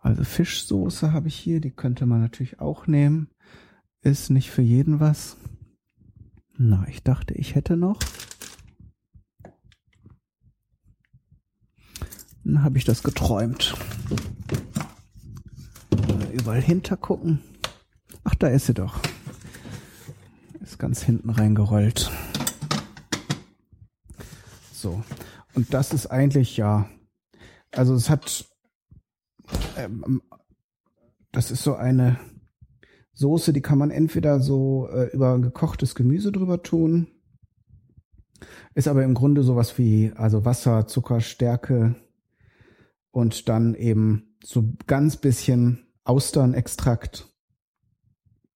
Also 0.00 0.24
Fischsoße 0.24 1.12
habe 1.12 1.28
ich 1.28 1.36
hier, 1.36 1.60
die 1.60 1.70
könnte 1.70 2.06
man 2.06 2.22
natürlich 2.22 2.60
auch 2.60 2.86
nehmen. 2.86 3.28
Ist 4.00 4.30
nicht 4.30 4.50
für 4.50 4.62
jeden 4.62 5.00
was. 5.00 5.36
Na, 6.56 6.88
ich 6.88 7.02
dachte, 7.02 7.34
ich 7.34 7.54
hätte 7.54 7.76
noch. 7.76 7.98
Dann 12.50 12.64
habe 12.64 12.78
ich 12.78 12.84
das 12.84 13.04
geträumt. 13.04 13.76
Überall 16.32 16.60
hintergucken. 16.60 17.38
Ach, 18.24 18.34
da 18.34 18.48
ist 18.48 18.66
sie 18.66 18.74
doch. 18.74 18.98
Ist 20.60 20.76
ganz 20.76 21.00
hinten 21.00 21.30
reingerollt. 21.30 22.10
So. 24.72 25.00
Und 25.54 25.72
das 25.72 25.92
ist 25.92 26.08
eigentlich 26.08 26.56
ja, 26.56 26.90
also 27.70 27.94
es 27.94 28.10
hat, 28.10 28.48
ähm, 29.76 30.20
das 31.30 31.52
ist 31.52 31.62
so 31.62 31.76
eine 31.76 32.18
Soße, 33.12 33.52
die 33.52 33.62
kann 33.62 33.78
man 33.78 33.92
entweder 33.92 34.40
so 34.40 34.88
äh, 34.88 35.04
über 35.12 35.38
gekochtes 35.38 35.94
Gemüse 35.94 36.32
drüber 36.32 36.64
tun, 36.64 37.06
ist 38.74 38.88
aber 38.88 39.04
im 39.04 39.14
Grunde 39.14 39.44
sowas 39.44 39.78
wie, 39.78 40.10
also 40.16 40.44
Wasser, 40.44 40.88
Zucker, 40.88 41.20
Stärke 41.20 41.94
und 43.10 43.48
dann 43.48 43.74
eben 43.74 44.36
so 44.44 44.72
ganz 44.86 45.16
bisschen 45.16 45.86
Austernextrakt. 46.04 47.28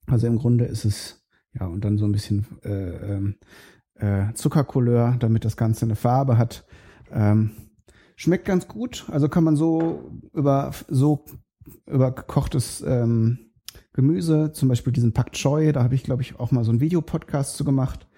Also 0.06 0.26
im 0.26 0.38
Grunde 0.38 0.64
ist 0.64 0.84
es, 0.84 1.26
ja, 1.52 1.66
und 1.66 1.84
dann 1.84 1.98
so 1.98 2.04
ein 2.04 2.12
bisschen 2.12 2.46
äh, 2.62 3.14
ähm, 3.14 3.36
äh, 3.94 4.32
Zuckercouleur, 4.34 5.16
damit 5.18 5.44
das 5.44 5.56
Ganze 5.56 5.84
eine 5.86 5.96
Farbe 5.96 6.38
hat. 6.38 6.66
Ähm, 7.10 7.52
schmeckt 8.16 8.44
ganz 8.44 8.68
gut. 8.68 9.06
Also 9.10 9.28
kann 9.28 9.44
man 9.44 9.56
so 9.56 10.10
über 10.32 10.72
so 10.88 11.24
über 11.86 12.12
gekochtes 12.12 12.82
ähm, 12.86 13.52
Gemüse, 13.92 14.52
zum 14.52 14.68
Beispiel 14.68 14.92
diesen 14.92 15.12
Pak 15.12 15.32
Choi, 15.32 15.72
da 15.72 15.82
habe 15.82 15.94
ich, 15.94 16.02
glaube 16.02 16.22
ich, 16.22 16.38
auch 16.38 16.50
mal 16.50 16.64
so 16.64 16.70
einen 16.70 16.80
Videopodcast 16.80 17.56
zu 17.56 17.64
gemacht. 17.64 18.08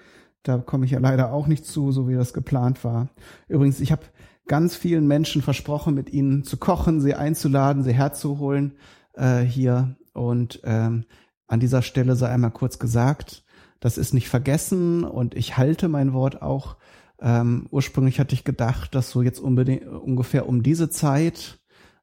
Da 0.42 0.58
komme 0.58 0.84
ich 0.86 0.92
ja 0.92 0.98
leider 0.98 1.32
auch 1.32 1.46
nicht 1.46 1.64
zu, 1.66 1.92
so 1.92 2.08
wie 2.08 2.14
das 2.14 2.32
geplant 2.32 2.82
war. 2.82 3.10
Übrigens, 3.48 3.80
ich 3.80 3.92
habe 3.92 4.02
ganz 4.46 4.76
vielen 4.76 5.06
Menschen 5.06 5.42
versprochen, 5.42 5.94
mit 5.94 6.12
ihnen 6.12 6.44
zu 6.44 6.56
kochen, 6.56 7.00
sie 7.00 7.14
einzuladen, 7.14 7.82
sie 7.82 7.92
herzuholen 7.92 8.76
äh, 9.14 9.40
hier. 9.40 9.96
Und 10.12 10.60
ähm, 10.64 11.04
an 11.46 11.60
dieser 11.60 11.82
Stelle 11.82 12.16
sei 12.16 12.28
einmal 12.28 12.52
kurz 12.52 12.78
gesagt, 12.78 13.44
das 13.80 13.98
ist 13.98 14.14
nicht 14.14 14.28
vergessen 14.28 15.04
und 15.04 15.34
ich 15.34 15.56
halte 15.56 15.88
mein 15.88 16.12
Wort 16.12 16.42
auch. 16.42 16.76
Ähm, 17.20 17.66
ursprünglich 17.70 18.20
hatte 18.20 18.34
ich 18.34 18.44
gedacht, 18.44 18.94
dass 18.94 19.10
so 19.10 19.22
jetzt 19.22 19.38
unbedingt 19.38 19.86
ungefähr 19.86 20.48
um 20.48 20.62
diese 20.62 20.90
Zeit 20.90 21.58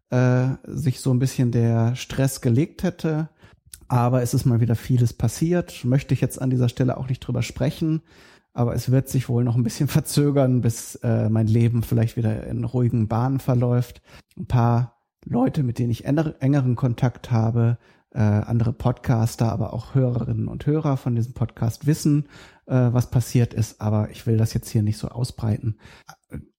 äh, 0.10 0.49
sich 0.65 0.99
so 0.99 1.12
ein 1.12 1.19
bisschen 1.19 1.51
der 1.51 1.95
Stress 1.95 2.41
gelegt 2.41 2.84
hätte. 2.84 3.29
Aber 3.88 4.21
es 4.21 4.34
ist 4.34 4.45
mal 4.45 4.60
wieder 4.60 4.75
vieles 4.75 5.13
passiert. 5.13 5.84
Möchte 5.86 6.13
ich 6.13 6.21
jetzt 6.21 6.41
an 6.41 6.49
dieser 6.49 6.69
Stelle 6.69 6.97
auch 6.97 7.10
nicht 7.10 7.19
drüber 7.19 7.41
sprechen. 7.41 8.01
Aber 8.54 8.76
es 8.76 8.92
wird 8.92 9.10
sich 9.10 9.30
wohl 9.30 9.44
noch 9.44 9.56
ein 9.56 9.63
bisschen 9.63 9.88
verzögern, 9.89 10.62
bis 10.62 10.96
äh, 10.96 11.30
mein 11.30 11.48
Leben 11.48 11.84
vielleicht 11.84 12.18
wieder 12.18 12.46
in 12.48 12.63
ruhigen 12.63 13.08
Bahnen 13.08 13.39
verläuft. 13.39 14.02
Ein 14.38 14.48
paar 14.48 15.02
Leute, 15.26 15.63
mit 15.63 15.80
denen 15.80 15.92
ich 15.92 16.06
engeren 16.06 16.76
Kontakt 16.76 17.32
habe, 17.32 17.78
äh, 18.13 18.20
andere 18.20 18.74
Podcaster, 18.74 19.52
aber 19.52 19.74
auch 19.74 19.96
Hörerinnen 19.96 20.48
und 20.48 20.66
Hörer 20.66 20.98
von 20.98 21.16
diesem 21.16 21.34
Podcast 21.34 21.88
wissen, 21.88 22.28
äh, 22.68 22.89
was 22.92 23.10
passiert 23.10 23.54
ist, 23.54 23.82
aber 23.82 24.10
ich 24.12 24.28
will 24.28 24.38
das 24.38 24.54
jetzt 24.54 24.70
hier 24.70 24.84
nicht 24.84 24.98
so 24.98 25.08
ausbreiten. 25.08 25.78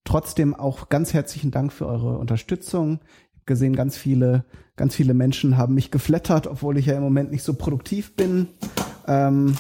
Trotzdem 0.05 0.55
auch 0.55 0.89
ganz 0.89 1.15
herzlichen 1.15 1.51
Dank 1.51 1.73
für 1.73 1.87
eure 1.87 2.19
Unterstützung. 2.19 3.01
Gesehen, 3.47 3.77
ganz 3.77 3.97
viele, 3.97 4.45
ganz 4.77 4.95
viele 4.95 5.15
Menschen 5.15 5.57
haben 5.57 5.75
mich 5.75 5.91
geflattert, 5.91 6.47
obwohl 6.47 6.79
ich 6.79 6.87
ja 6.87 6.97
im 6.97 7.03
Moment 7.03 7.31
nicht 7.31 7.43
so 7.43 7.55
produktiv 7.55 8.17
bin. 8.17 8.49
Ähm, 9.07 9.55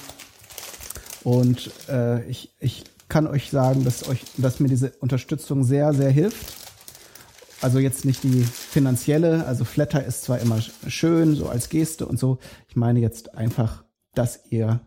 und 1.24 1.70
äh, 1.88 2.24
ich, 2.28 2.54
ich 2.60 2.84
kann 3.08 3.26
euch 3.26 3.50
sagen, 3.50 3.84
dass 3.84 4.08
euch, 4.08 4.22
dass 4.36 4.60
mir 4.60 4.68
diese 4.68 4.92
Unterstützung 5.00 5.64
sehr, 5.64 5.92
sehr 5.92 6.10
hilft 6.10 6.54
also 7.64 7.78
jetzt 7.78 8.04
nicht 8.04 8.22
die 8.24 8.42
finanzielle, 8.42 9.46
also 9.46 9.64
Flatter 9.64 10.04
ist 10.04 10.22
zwar 10.22 10.38
immer 10.38 10.60
schön, 10.86 11.34
so 11.34 11.48
als 11.48 11.70
Geste 11.70 12.04
und 12.04 12.18
so. 12.18 12.38
Ich 12.68 12.76
meine 12.76 13.00
jetzt 13.00 13.34
einfach, 13.36 13.84
dass 14.12 14.40
ihr 14.50 14.80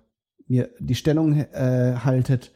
mir 0.48 0.70
die 0.80 0.94
Stellung 0.94 1.40
äh, 1.40 1.96
haltet 2.04 2.52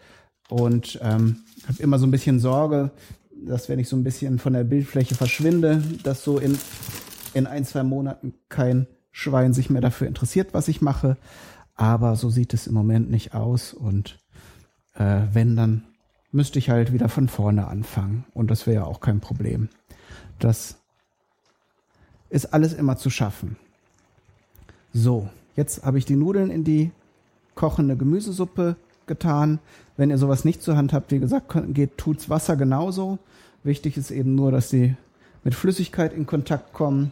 und 0.48 1.00
ähm, 1.02 1.38
habe 1.67 1.82
immer 1.82 1.98
so 1.98 2.06
ein 2.06 2.12
bisschen 2.12 2.39
Sorge, 2.39 2.91
dass 3.32 3.67
wenn 3.67 3.80
ich 3.80 3.89
so 3.89 3.96
ein 3.96 4.04
bisschen 4.04 4.38
von 4.38 4.54
der 4.54 4.63
Bildfläche 4.63 5.15
verschwinde, 5.15 5.82
dass 6.04 6.24
so 6.24 6.38
in, 6.38 6.56
in 7.34 7.48
ein, 7.48 7.65
zwei 7.65 7.82
Monaten 7.82 8.36
kein 8.48 8.86
Schwein 9.10 9.54
sich 9.54 9.72
mehr 9.72 9.82
dafür 9.82 10.08
interessiert, 10.08 10.54
was 10.54 10.67
ich 10.67 10.82
mache. 10.82 11.17
Aber 11.82 12.15
so 12.15 12.30
sieht 12.30 12.54
es 12.54 12.67
im 12.67 12.76
Moment 12.76 13.10
nicht 13.10 13.34
aus. 13.34 13.74
Und 13.74 14.20
äh, 14.94 15.22
wenn, 15.34 15.56
dann 15.56 15.84
müsste 16.32 16.60
ich 16.60 16.70
halt 16.70 16.94
wieder 16.94 17.10
von 17.10 17.28
vorne 17.28 17.67
anfangen. 17.67 18.24
Und 18.36 18.52
das 18.52 18.67
wäre 18.67 18.82
ja 18.82 18.84
auch 18.84 19.00
kein 19.00 19.20
Problem. 19.20 19.67
Das 20.38 20.78
ist 22.30 22.54
alles 22.54 22.74
immer 22.74 22.98
zu 22.98 23.10
schaffen. 23.10 23.56
So, 24.94 25.28
jetzt 25.56 25.84
habe 25.84 25.98
ich 25.98 26.06
die 26.06 26.15
Nudeln 26.15 26.52
in 26.52 26.63
die 26.63 26.91
kochende 27.56 27.98
Gemüsesuppe 27.98 28.76
getan. 29.08 29.58
Wenn 29.98 30.12
ihr 30.12 30.20
sowas 30.20 30.46
nicht 30.46 30.62
zur 30.62 30.78
Hand 30.78 30.94
habt, 30.94 31.12
wie 31.12 31.20
gesagt, 31.20 31.52
geht 31.74 31.98
tut's 31.98 32.30
Wasser 32.30 32.58
genauso. 32.58 33.17
Wichtig 33.63 33.98
ist 33.98 34.12
eben 34.12 34.36
nur, 34.36 34.52
dass 34.52 34.70
sie 34.70 34.96
mit 35.44 35.56
Flüssigkeit 35.56 36.13
in 36.13 36.28
Kontakt 36.28 36.74
kommen 36.74 37.12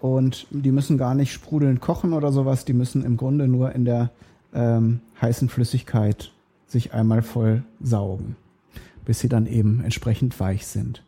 und 0.00 0.46
die 0.50 0.72
müssen 0.72 0.98
gar 0.98 1.14
nicht 1.14 1.32
sprudelnd 1.32 1.80
kochen 1.80 2.12
oder 2.12 2.32
sowas. 2.32 2.64
Die 2.64 2.72
müssen 2.72 3.04
im 3.04 3.16
Grunde 3.16 3.48
nur 3.48 3.72
in 3.72 3.84
der 3.84 4.10
ähm, 4.54 5.00
heißen 5.20 5.48
Flüssigkeit 5.48 6.32
sich 6.66 6.94
einmal 6.94 7.22
voll 7.22 7.64
saugen, 7.80 8.36
bis 9.04 9.20
sie 9.20 9.28
dann 9.28 9.46
eben 9.46 9.82
entsprechend 9.82 10.38
weich 10.40 10.66
sind. 10.66 11.04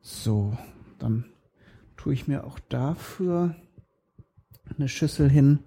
So, 0.00 0.56
dann 0.98 1.24
tue 1.96 2.12
ich 2.12 2.26
mir 2.26 2.44
auch 2.44 2.58
dafür 2.68 3.54
eine 4.76 4.88
Schüssel 4.88 5.30
hin. 5.30 5.60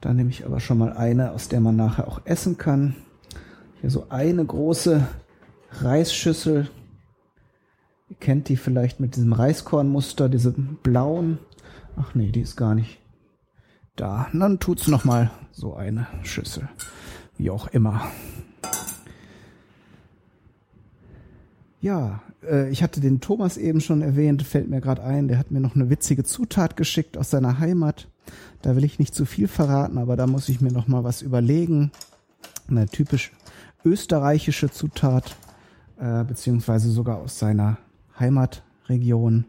Da 0.00 0.14
nehme 0.14 0.30
ich 0.30 0.46
aber 0.46 0.60
schon 0.60 0.78
mal 0.78 0.92
eine, 0.92 1.32
aus 1.32 1.48
der 1.48 1.60
man 1.60 1.76
nachher 1.76 2.08
auch 2.08 2.22
essen 2.24 2.56
kann. 2.56 2.94
Hier 3.80 3.90
so 3.90 4.06
eine 4.08 4.44
große 4.44 5.06
Reisschüssel. 5.70 6.68
Ihr 8.08 8.16
kennt 8.16 8.48
die 8.48 8.56
vielleicht 8.56 9.00
mit 9.00 9.16
diesem 9.16 9.32
Reiskornmuster, 9.32 10.28
diese 10.28 10.52
blauen. 10.52 11.38
Ach 11.96 12.14
nee, 12.14 12.30
die 12.30 12.40
ist 12.40 12.56
gar 12.56 12.74
nicht 12.74 12.98
da. 13.96 14.28
Dann 14.32 14.58
tut's 14.58 14.88
noch 14.88 15.04
mal 15.04 15.30
so 15.52 15.74
eine 15.74 16.06
Schüssel. 16.22 16.68
Wie 17.36 17.50
auch 17.50 17.68
immer. 17.68 18.10
Ja, 21.80 22.22
äh, 22.42 22.70
ich 22.70 22.82
hatte 22.82 23.00
den 23.00 23.20
Thomas 23.20 23.56
eben 23.56 23.80
schon 23.80 24.02
erwähnt, 24.02 24.42
fällt 24.42 24.68
mir 24.68 24.80
gerade 24.80 25.02
ein, 25.02 25.28
der 25.28 25.38
hat 25.38 25.50
mir 25.50 25.60
noch 25.60 25.74
eine 25.74 25.90
witzige 25.90 26.24
Zutat 26.24 26.76
geschickt 26.76 27.18
aus 27.18 27.30
seiner 27.30 27.58
Heimat. 27.58 28.08
Da 28.62 28.74
will 28.74 28.84
ich 28.84 28.98
nicht 28.98 29.14
zu 29.14 29.26
viel 29.26 29.48
verraten, 29.48 29.98
aber 29.98 30.16
da 30.16 30.26
muss 30.26 30.48
ich 30.48 30.60
mir 30.60 30.72
noch 30.72 30.88
mal 30.88 31.04
was 31.04 31.20
überlegen. 31.20 31.92
Eine 32.68 32.86
typisch 32.86 33.32
österreichische 33.84 34.70
Zutat, 34.70 35.36
äh, 35.98 36.24
beziehungsweise 36.24 36.90
sogar 36.90 37.18
aus 37.18 37.38
seiner 37.38 37.76
Heimatregion. 38.18 39.44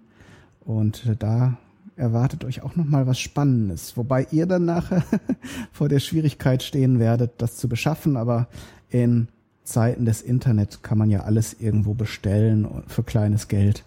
Und 0.66 1.06
äh, 1.06 1.16
da 1.16 1.58
erwartet 1.96 2.44
euch 2.44 2.62
auch 2.62 2.76
noch 2.76 2.86
mal 2.86 3.08
was 3.08 3.20
Spannendes, 3.20 3.96
wobei 3.98 4.28
ihr 4.32 4.46
dann 4.46 4.66
nachher 4.66 5.04
vor 5.72 5.90
der 5.90 6.00
Schwierigkeit 6.00 6.64
stehen 6.64 7.00
werdet, 7.00 7.34
das 7.38 7.58
zu 7.58 7.70
beschaffen. 7.70 8.18
Aber 8.18 8.48
in 8.90 9.28
Zeiten 9.64 10.06
des 10.06 10.22
Internet 10.22 10.84
kann 10.84 10.98
man 10.98 11.10
ja 11.10 11.22
alles 11.22 11.54
irgendwo 11.60 11.94
bestellen 11.94 12.84
für 12.88 13.04
kleines 13.04 13.48
Geld. 13.48 13.84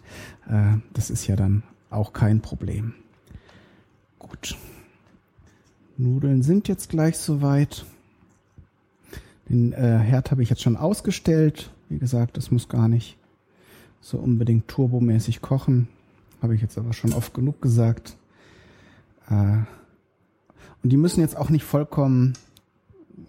Äh, 0.49 0.79
das 0.93 1.11
ist 1.11 1.27
ja 1.27 1.37
dann 1.37 1.63
auch 1.91 2.13
kein 2.13 2.41
Problem. 2.41 2.95
Gut. 4.19 4.57
Nudeln 5.97 6.43
sind 6.43 6.69
jetzt 6.69 6.91
gleich 6.91 7.19
soweit. 7.19 7.85
Den 9.49 9.73
äh, 9.73 9.99
Herd 9.99 10.31
habe 10.31 10.43
ich 10.43 10.51
jetzt 10.51 10.63
schon 10.63 10.77
ausgestellt. 10.77 11.71
Wie 11.89 11.99
gesagt, 11.99 12.37
das 12.37 12.51
muss 12.51 12.69
gar 12.69 12.89
nicht 12.89 13.17
so 14.01 14.19
unbedingt 14.19 14.69
turbomäßig 14.69 15.41
kochen. 15.41 15.89
Habe 16.43 16.55
ich 16.55 16.63
jetzt 16.63 16.79
aber 16.79 16.93
schon 16.93 17.13
oft 17.13 17.35
genug 17.35 17.61
gesagt. 17.61 18.17
Äh, 19.29 19.59
und 20.83 20.91
die 20.91 20.97
müssen 20.97 21.21
jetzt 21.21 21.37
auch 21.37 21.51
nicht 21.51 21.65
vollkommen, 21.65 22.35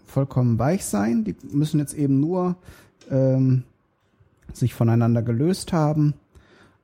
vollkommen 0.06 0.58
weich 0.58 0.84
sein. 0.84 1.24
Die 1.24 1.34
müssen 1.50 1.80
jetzt 1.80 1.94
eben 1.94 2.20
nur 2.20 2.56
ähm, 3.10 3.64
sich 4.52 4.74
voneinander 4.74 5.22
gelöst 5.22 5.72
haben. 5.72 6.14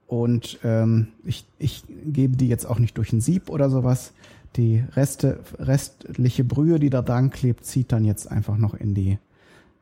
Und 0.07 0.61
ähm, 0.63 1.09
ich, 1.25 1.47
ich 1.59 1.85
gebe 2.05 2.37
die 2.37 2.49
jetzt 2.49 2.67
auch 2.67 2.79
nicht 2.79 2.97
durch 2.97 3.13
ein 3.13 3.21
Sieb 3.21 3.49
oder 3.49 3.71
sowas. 3.71 4.13
Die 4.57 4.85
Reste, 4.95 5.41
restliche 5.59 6.45
Brühe, 6.45 6.79
die 6.79 6.91
da 6.91 7.03
dran 7.03 7.31
klebt, 7.31 7.65
zieht 7.65 7.93
dann 7.93 8.05
jetzt 8.05 8.31
einfach 8.31 8.57
noch 8.57 8.75
in 8.75 8.95
die, 8.95 9.19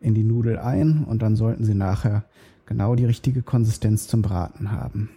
in 0.00 0.14
die 0.14 0.24
Nudel 0.24 0.59
ein 0.59 1.04
und 1.04 1.22
dann 1.22 1.37
sollten 1.37 1.64
sie 1.64 1.74
nachher 1.74 2.24
genau 2.66 2.94
die 2.94 3.04
richtige 3.04 3.42
Konsistenz 3.42 4.09
zum 4.09 4.22
Braten 4.22 4.72
haben. 4.72 5.11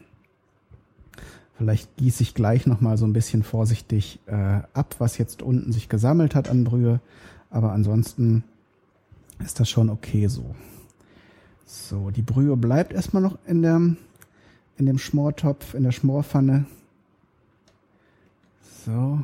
Vielleicht 1.58 1.98
gieße 1.98 2.22
ich 2.22 2.36
gleich 2.36 2.68
nochmal 2.68 2.98
so 2.98 3.06
ein 3.06 3.14
bisschen 3.14 3.42
vorsichtig 3.42 4.20
äh, 4.28 4.62
ab, 4.74 4.96
was 5.00 5.18
jetzt 5.18 5.42
unten 5.42 5.72
sich 5.72 5.90
gesammelt 5.90 6.36
hat 6.36 6.50
an 6.50 6.64
Brühe. 6.64 7.00
Aber 7.50 7.72
ansonsten 7.72 8.44
ist 9.44 9.60
das 9.60 9.68
schon 9.68 9.90
okay 9.90 10.28
so. 10.28 10.56
So, 11.66 12.12
die 12.12 12.22
Brühe 12.22 12.56
bleibt 12.56 12.94
erstmal 12.94 13.24
noch 13.24 13.40
in, 13.48 13.64
der, 13.64 13.78
in 13.78 14.86
dem 14.86 15.00
Schmortopf, 15.00 15.74
in 15.74 15.84
der 15.84 15.92
Schmorpfanne. 15.92 16.66
So. 18.86 19.20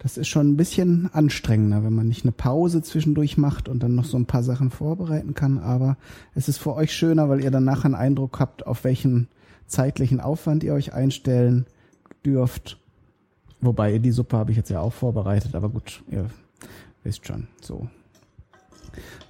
Das 0.00 0.16
ist 0.16 0.28
schon 0.28 0.50
ein 0.50 0.56
bisschen 0.56 1.10
anstrengender, 1.12 1.82
wenn 1.84 1.94
man 1.94 2.08
nicht 2.08 2.24
eine 2.24 2.32
Pause 2.32 2.82
zwischendurch 2.82 3.36
macht 3.36 3.68
und 3.68 3.82
dann 3.82 3.94
noch 3.94 4.04
so 4.04 4.16
ein 4.16 4.26
paar 4.26 4.42
Sachen 4.42 4.70
vorbereiten 4.70 5.34
kann. 5.34 5.58
Aber 5.58 5.96
es 6.34 6.48
ist 6.48 6.58
für 6.58 6.74
euch 6.74 6.92
schöner, 6.92 7.28
weil 7.28 7.42
ihr 7.42 7.50
danach 7.50 7.84
einen 7.84 7.94
Eindruck 7.94 8.40
habt, 8.40 8.66
auf 8.66 8.84
welchen 8.84 9.28
zeitlichen 9.68 10.20
Aufwand 10.20 10.64
ihr 10.64 10.74
euch 10.74 10.92
einstellen 10.92 11.66
dürft. 12.24 12.80
Wobei 13.60 13.98
die 13.98 14.10
Suppe 14.10 14.36
habe 14.36 14.50
ich 14.50 14.56
jetzt 14.56 14.70
ja 14.70 14.80
auch 14.80 14.92
vorbereitet, 14.92 15.54
aber 15.54 15.68
gut, 15.68 16.02
ihr 16.10 16.30
wisst 17.04 17.26
schon, 17.26 17.48
so. 17.60 17.88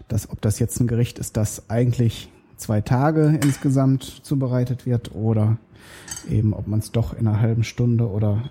Das, 0.09 0.31
ob 0.31 0.41
das 0.41 0.59
jetzt 0.59 0.81
ein 0.81 0.87
Gericht 0.87 1.19
ist, 1.19 1.37
das 1.37 1.69
eigentlich 1.69 2.31
zwei 2.57 2.81
Tage 2.81 3.39
insgesamt 3.43 4.05
zubereitet 4.05 4.87
wird 4.87 5.15
oder 5.15 5.59
eben, 6.29 6.55
ob 6.55 6.67
man 6.67 6.81
es 6.81 6.93
doch 6.93 7.13
in 7.13 7.27
einer 7.27 7.41
halben 7.41 7.65
Stunde 7.65 8.09
oder 8.09 8.51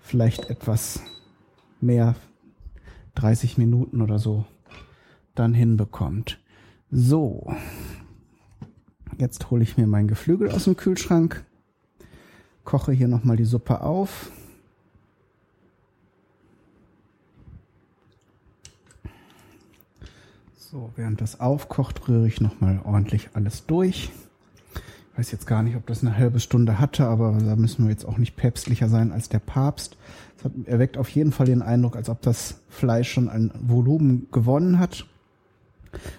vielleicht 0.00 0.50
etwas 0.50 1.00
mehr, 1.80 2.14
30 3.14 3.58
Minuten 3.58 4.02
oder 4.02 4.18
so, 4.18 4.44
dann 5.34 5.54
hinbekommt. 5.54 6.38
So, 6.90 7.52
Jetzt 9.18 9.50
hole 9.50 9.62
ich 9.62 9.76
mir 9.76 9.86
mein 9.86 10.08
Geflügel 10.08 10.50
aus 10.50 10.64
dem 10.64 10.76
Kühlschrank, 10.76 11.44
koche 12.64 12.92
hier 12.92 13.08
nochmal 13.08 13.36
die 13.36 13.44
Suppe 13.44 13.80
auf. 13.80 14.30
So, 20.56 20.90
während 20.96 21.20
das 21.20 21.38
aufkocht, 21.38 22.08
rühre 22.08 22.26
ich 22.26 22.40
nochmal 22.40 22.80
ordentlich 22.82 23.30
alles 23.34 23.66
durch. 23.66 24.10
Ich 24.74 25.18
weiß 25.18 25.30
jetzt 25.30 25.46
gar 25.46 25.62
nicht, 25.62 25.76
ob 25.76 25.86
das 25.86 26.02
eine 26.02 26.18
halbe 26.18 26.40
Stunde 26.40 26.80
hatte, 26.80 27.06
aber 27.06 27.38
da 27.38 27.54
müssen 27.54 27.84
wir 27.84 27.92
jetzt 27.92 28.04
auch 28.04 28.18
nicht 28.18 28.34
päpstlicher 28.34 28.88
sein 28.88 29.12
als 29.12 29.28
der 29.28 29.38
Papst. 29.38 29.96
Es 30.36 30.66
erweckt 30.66 30.98
auf 30.98 31.08
jeden 31.10 31.30
Fall 31.30 31.46
den 31.46 31.62
Eindruck, 31.62 31.94
als 31.94 32.08
ob 32.08 32.20
das 32.22 32.58
Fleisch 32.68 33.12
schon 33.12 33.28
ein 33.28 33.52
Volumen 33.60 34.26
gewonnen 34.32 34.80
hat. 34.80 35.06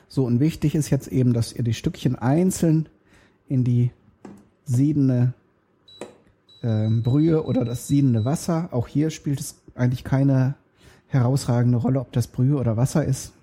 So, 0.07 0.25
und 0.25 0.39
wichtig 0.39 0.75
ist 0.75 0.89
jetzt 0.89 1.07
eben, 1.07 1.33
dass 1.33 1.53
ihr 1.53 1.63
die 1.63 1.73
Stückchen 1.73 2.15
einzeln 2.15 2.89
in 3.47 3.63
die 3.63 3.91
siedende 4.65 5.33
äh, 6.61 6.89
Brühe 6.89 7.43
oder 7.43 7.65
das 7.65 7.87
siedende 7.87 8.25
Wasser. 8.25 8.69
Auch 8.71 8.87
hier 8.87 9.09
spielt 9.09 9.39
es 9.39 9.55
eigentlich 9.75 10.03
keine 10.03 10.55
herausragende 11.07 11.77
Rolle, 11.77 11.99
ob 11.99 12.11
das 12.11 12.27
Brühe 12.27 12.57
oder 12.57 12.77
Wasser 12.77 13.05
ist. 13.05 13.33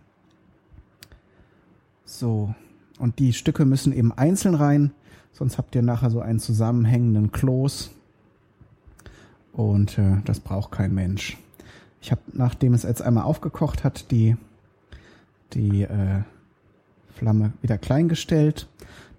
So, 2.05 2.55
und 2.99 3.19
die 3.19 3.33
Stücke 3.33 3.65
müssen 3.65 3.93
eben 3.93 4.13
einzeln 4.13 4.55
rein, 4.55 4.93
sonst 5.33 5.57
habt 5.57 5.75
ihr 5.75 5.83
nachher 5.83 6.11
so 6.11 6.21
einen 6.21 6.41
zusammenhängenden 6.41 7.33
Kloß. 7.33 7.91
Und 9.53 9.99
äh, 9.99 10.19
das 10.25 10.41
braucht 10.41 10.73
kein 10.73 10.95
Mensch. 10.95 11.39
Ich 12.01 12.11
habe, 12.11 12.21
nachdem 12.33 12.75
es 12.75 12.83
jetzt 12.83 13.03
einmal 13.03 13.25
aufgekocht 13.25 13.85
hat, 13.85 14.11
die 14.11 14.37
die 15.55 15.83
äh, 15.83 16.23
Flamme 17.15 17.53
wieder 17.63 17.79
klein 17.79 18.09
gestellt. 18.09 18.69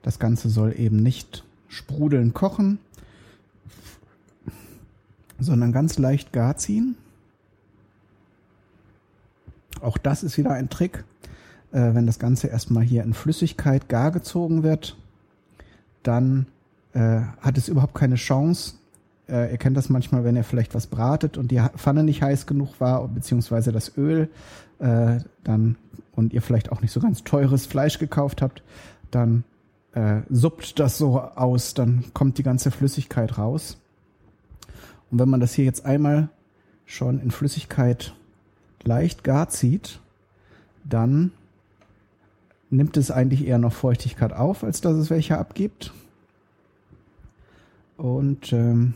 Das 0.01 0.19
Ganze 0.19 0.49
soll 0.49 0.75
eben 0.77 0.97
nicht 0.97 1.43
sprudeln 1.67 2.33
kochen, 2.33 2.79
sondern 5.39 5.71
ganz 5.71 5.97
leicht 5.97 6.33
gar 6.33 6.57
ziehen. 6.57 6.95
Auch 9.81 9.97
das 9.97 10.23
ist 10.23 10.37
wieder 10.37 10.51
ein 10.51 10.69
Trick. 10.69 11.03
Äh, 11.71 11.95
wenn 11.95 12.05
das 12.05 12.19
Ganze 12.19 12.47
erstmal 12.47 12.83
hier 12.83 13.03
in 13.03 13.13
Flüssigkeit 13.13 13.89
gar 13.89 14.11
gezogen 14.11 14.63
wird, 14.63 14.95
dann 16.03 16.45
äh, 16.93 17.21
hat 17.41 17.57
es 17.57 17.67
überhaupt 17.67 17.95
keine 17.95 18.15
Chance. 18.15 18.75
Äh, 19.29 19.51
ihr 19.51 19.57
kennt 19.57 19.77
das 19.77 19.89
manchmal, 19.89 20.23
wenn 20.23 20.35
ihr 20.35 20.43
vielleicht 20.43 20.75
was 20.75 20.87
bratet 20.87 21.37
und 21.37 21.51
die 21.51 21.61
Pfanne 21.77 22.03
nicht 22.03 22.21
heiß 22.21 22.45
genug 22.45 22.79
war, 22.79 23.07
beziehungsweise 23.07 23.71
das 23.71 23.97
Öl, 23.97 24.29
äh, 24.79 25.19
dann 25.43 25.77
und 26.15 26.33
ihr 26.33 26.41
vielleicht 26.41 26.71
auch 26.71 26.81
nicht 26.81 26.91
so 26.91 26.99
ganz 26.99 27.23
teures 27.23 27.65
Fleisch 27.65 27.99
gekauft 27.99 28.41
habt, 28.41 28.63
dann 29.11 29.43
äh, 29.93 30.21
suppt 30.29 30.79
das 30.79 30.97
so 30.97 31.19
aus, 31.19 31.73
dann 31.73 32.03
kommt 32.13 32.37
die 32.37 32.43
ganze 32.43 32.71
Flüssigkeit 32.71 33.37
raus. 33.37 33.77
Und 35.11 35.19
wenn 35.19 35.29
man 35.29 35.39
das 35.39 35.53
hier 35.53 35.65
jetzt 35.65 35.85
einmal 35.85 36.29
schon 36.85 37.19
in 37.19 37.31
Flüssigkeit 37.31 38.13
leicht 38.83 39.23
gar 39.23 39.49
zieht, 39.49 39.99
dann 40.83 41.31
nimmt 42.69 42.97
es 42.97 43.11
eigentlich 43.11 43.45
eher 43.45 43.59
noch 43.59 43.73
Feuchtigkeit 43.73 44.33
auf, 44.33 44.63
als 44.63 44.81
dass 44.81 44.95
es 44.95 45.09
welche 45.09 45.37
abgibt. 45.37 45.93
Und 47.97 48.51
ähm, 48.51 48.95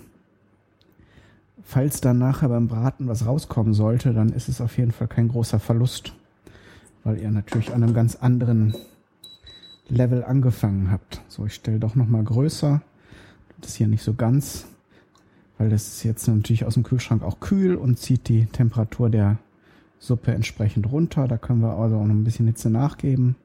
falls 1.67 2.01
dann 2.01 2.17
nachher 2.17 2.49
beim 2.49 2.67
Braten 2.67 3.07
was 3.07 3.25
rauskommen 3.25 3.73
sollte, 3.73 4.13
dann 4.13 4.29
ist 4.29 4.47
es 4.49 4.61
auf 4.61 4.77
jeden 4.77 4.91
Fall 4.91 5.07
kein 5.07 5.27
großer 5.27 5.59
Verlust 5.59 6.13
weil 7.07 7.21
ihr 7.21 7.31
natürlich 7.31 7.73
an 7.73 7.83
einem 7.83 7.93
ganz 7.93 8.17
anderen 8.17 8.75
Level 9.87 10.25
angefangen 10.25 10.91
habt. 10.91 11.21
So, 11.29 11.45
ich 11.45 11.53
stelle 11.53 11.79
doch 11.79 11.95
noch 11.95 12.07
mal 12.07 12.21
größer. 12.23 12.81
Das 13.61 13.75
hier 13.75 13.87
nicht 13.87 14.03
so 14.03 14.13
ganz, 14.13 14.67
weil 15.57 15.69
das 15.69 15.87
ist 15.87 16.03
jetzt 16.03 16.27
natürlich 16.27 16.65
aus 16.65 16.73
dem 16.73 16.83
Kühlschrank 16.83 17.23
auch 17.23 17.39
kühl 17.39 17.75
und 17.75 17.97
zieht 17.97 18.27
die 18.27 18.45
Temperatur 18.47 19.09
der 19.09 19.37
Suppe 19.99 20.33
entsprechend 20.33 20.91
runter. 20.91 21.29
Da 21.29 21.37
können 21.37 21.61
wir 21.61 21.77
also 21.77 21.95
auch 21.95 22.05
noch 22.05 22.13
ein 22.13 22.25
bisschen 22.25 22.47
Hitze 22.47 22.69
nachgeben. 22.69 23.37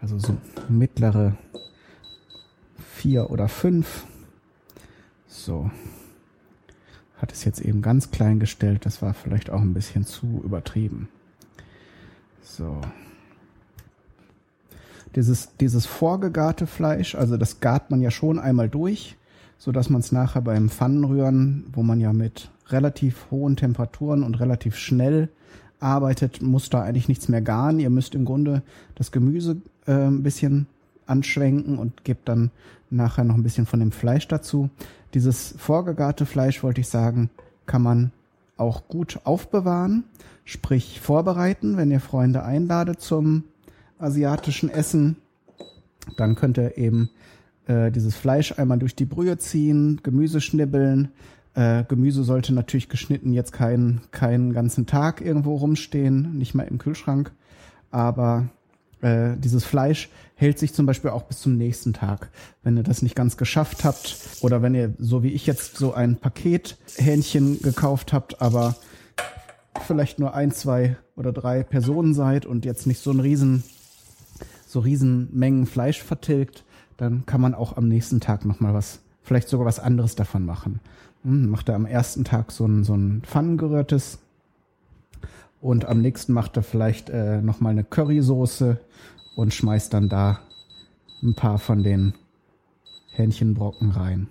Also 0.00 0.16
so 0.20 0.36
mittlere 0.68 1.36
vier 2.78 3.28
oder 3.32 3.48
fünf. 3.48 4.06
So. 5.26 5.68
Hat 7.24 7.32
es 7.32 7.46
jetzt 7.46 7.62
eben 7.62 7.80
ganz 7.80 8.10
klein 8.10 8.38
gestellt. 8.38 8.84
Das 8.84 9.00
war 9.00 9.14
vielleicht 9.14 9.48
auch 9.48 9.62
ein 9.62 9.72
bisschen 9.72 10.04
zu 10.04 10.42
übertrieben. 10.44 11.08
So. 12.42 12.82
Dieses, 15.16 15.56
dieses 15.56 15.86
vorgegarte 15.86 16.66
Fleisch, 16.66 17.14
also 17.14 17.38
das 17.38 17.60
gart 17.60 17.90
man 17.90 18.02
ja 18.02 18.10
schon 18.10 18.38
einmal 18.38 18.68
durch, 18.68 19.16
so 19.56 19.72
dass 19.72 19.88
man 19.88 20.02
es 20.02 20.12
nachher 20.12 20.42
beim 20.42 20.68
Pfannenrühren, 20.68 21.64
wo 21.72 21.82
man 21.82 21.98
ja 21.98 22.12
mit 22.12 22.50
relativ 22.68 23.28
hohen 23.30 23.56
Temperaturen 23.56 24.22
und 24.22 24.38
relativ 24.38 24.76
schnell 24.76 25.30
arbeitet, 25.80 26.42
muss 26.42 26.68
da 26.68 26.82
eigentlich 26.82 27.08
nichts 27.08 27.30
mehr 27.30 27.40
garen. 27.40 27.80
Ihr 27.80 27.88
müsst 27.88 28.14
im 28.14 28.26
Grunde 28.26 28.60
das 28.96 29.12
Gemüse 29.12 29.62
äh, 29.86 29.92
ein 29.92 30.22
bisschen 30.22 30.66
anschwenken 31.06 31.78
und 31.78 32.04
gebt 32.04 32.28
dann 32.28 32.50
nachher 32.90 33.24
noch 33.24 33.34
ein 33.34 33.42
bisschen 33.42 33.64
von 33.64 33.80
dem 33.80 33.92
Fleisch 33.92 34.28
dazu. 34.28 34.68
Dieses 35.14 35.54
vorgegarte 35.56 36.26
Fleisch, 36.26 36.62
wollte 36.62 36.80
ich 36.80 36.88
sagen, 36.88 37.30
kann 37.66 37.82
man 37.82 38.12
auch 38.56 38.88
gut 38.88 39.20
aufbewahren, 39.24 40.04
sprich 40.44 41.00
vorbereiten, 41.00 41.76
wenn 41.76 41.90
ihr 41.90 42.00
Freunde 42.00 42.42
einladet 42.42 43.00
zum 43.00 43.44
asiatischen 43.98 44.68
Essen, 44.70 45.16
dann 46.16 46.34
könnt 46.34 46.58
ihr 46.58 46.76
eben 46.76 47.10
äh, 47.66 47.90
dieses 47.90 48.14
Fleisch 48.16 48.58
einmal 48.58 48.78
durch 48.78 48.94
die 48.94 49.06
Brühe 49.06 49.38
ziehen, 49.38 50.00
Gemüse 50.02 50.40
schnibbeln. 50.40 51.12
Äh, 51.54 51.84
Gemüse 51.84 52.24
sollte 52.24 52.52
natürlich 52.52 52.88
geschnitten 52.88 53.32
jetzt 53.32 53.52
keinen 53.52 54.02
keinen 54.10 54.52
ganzen 54.52 54.86
Tag 54.86 55.20
irgendwo 55.20 55.56
rumstehen, 55.56 56.36
nicht 56.36 56.54
mal 56.54 56.64
im 56.64 56.78
Kühlschrank, 56.78 57.32
aber 57.90 58.48
äh, 59.04 59.36
dieses 59.36 59.64
Fleisch 59.64 60.08
hält 60.34 60.58
sich 60.58 60.72
zum 60.72 60.86
Beispiel 60.86 61.10
auch 61.10 61.24
bis 61.24 61.40
zum 61.40 61.56
nächsten 61.56 61.92
Tag. 61.92 62.30
Wenn 62.62 62.76
ihr 62.76 62.82
das 62.82 63.02
nicht 63.02 63.14
ganz 63.14 63.36
geschafft 63.36 63.84
habt 63.84 64.16
oder 64.40 64.62
wenn 64.62 64.74
ihr, 64.74 64.94
so 64.98 65.22
wie 65.22 65.32
ich 65.32 65.46
jetzt, 65.46 65.76
so 65.76 65.92
ein 65.92 66.16
Pakethähnchen 66.16 67.60
gekauft 67.60 68.12
habt, 68.12 68.40
aber 68.40 68.74
vielleicht 69.82 70.18
nur 70.18 70.34
ein, 70.34 70.52
zwei 70.52 70.96
oder 71.16 71.32
drei 71.32 71.62
Personen 71.62 72.14
seid 72.14 72.46
und 72.46 72.64
jetzt 72.64 72.86
nicht 72.86 73.00
so 73.00 73.10
ein 73.10 73.20
riesen, 73.20 73.62
so 74.66 74.80
riesen 74.80 75.28
Mengen 75.32 75.66
Fleisch 75.66 76.02
vertilgt, 76.02 76.64
dann 76.96 77.26
kann 77.26 77.40
man 77.40 77.54
auch 77.54 77.76
am 77.76 77.88
nächsten 77.88 78.20
Tag 78.20 78.44
nochmal 78.44 78.72
was, 78.72 79.00
vielleicht 79.22 79.48
sogar 79.48 79.66
was 79.66 79.80
anderes 79.80 80.14
davon 80.14 80.46
machen. 80.46 80.80
Hm, 81.24 81.50
macht 81.50 81.68
er 81.68 81.74
am 81.74 81.86
ersten 81.86 82.24
Tag 82.24 82.52
so 82.52 82.66
ein, 82.66 82.84
so 82.84 82.94
ein 82.94 83.22
Pfannengerührtes 83.22 84.18
und 85.64 85.86
am 85.86 86.02
nächsten 86.02 86.34
macht 86.34 86.58
er 86.58 86.62
vielleicht 86.62 87.08
äh, 87.08 87.40
nochmal 87.40 87.72
eine 87.72 87.84
Currysoße 87.84 88.78
und 89.34 89.54
schmeißt 89.54 89.94
dann 89.94 90.10
da 90.10 90.40
ein 91.22 91.34
paar 91.34 91.58
von 91.58 91.82
den 91.82 92.12
Hähnchenbrocken 93.12 93.90
rein. 93.90 94.26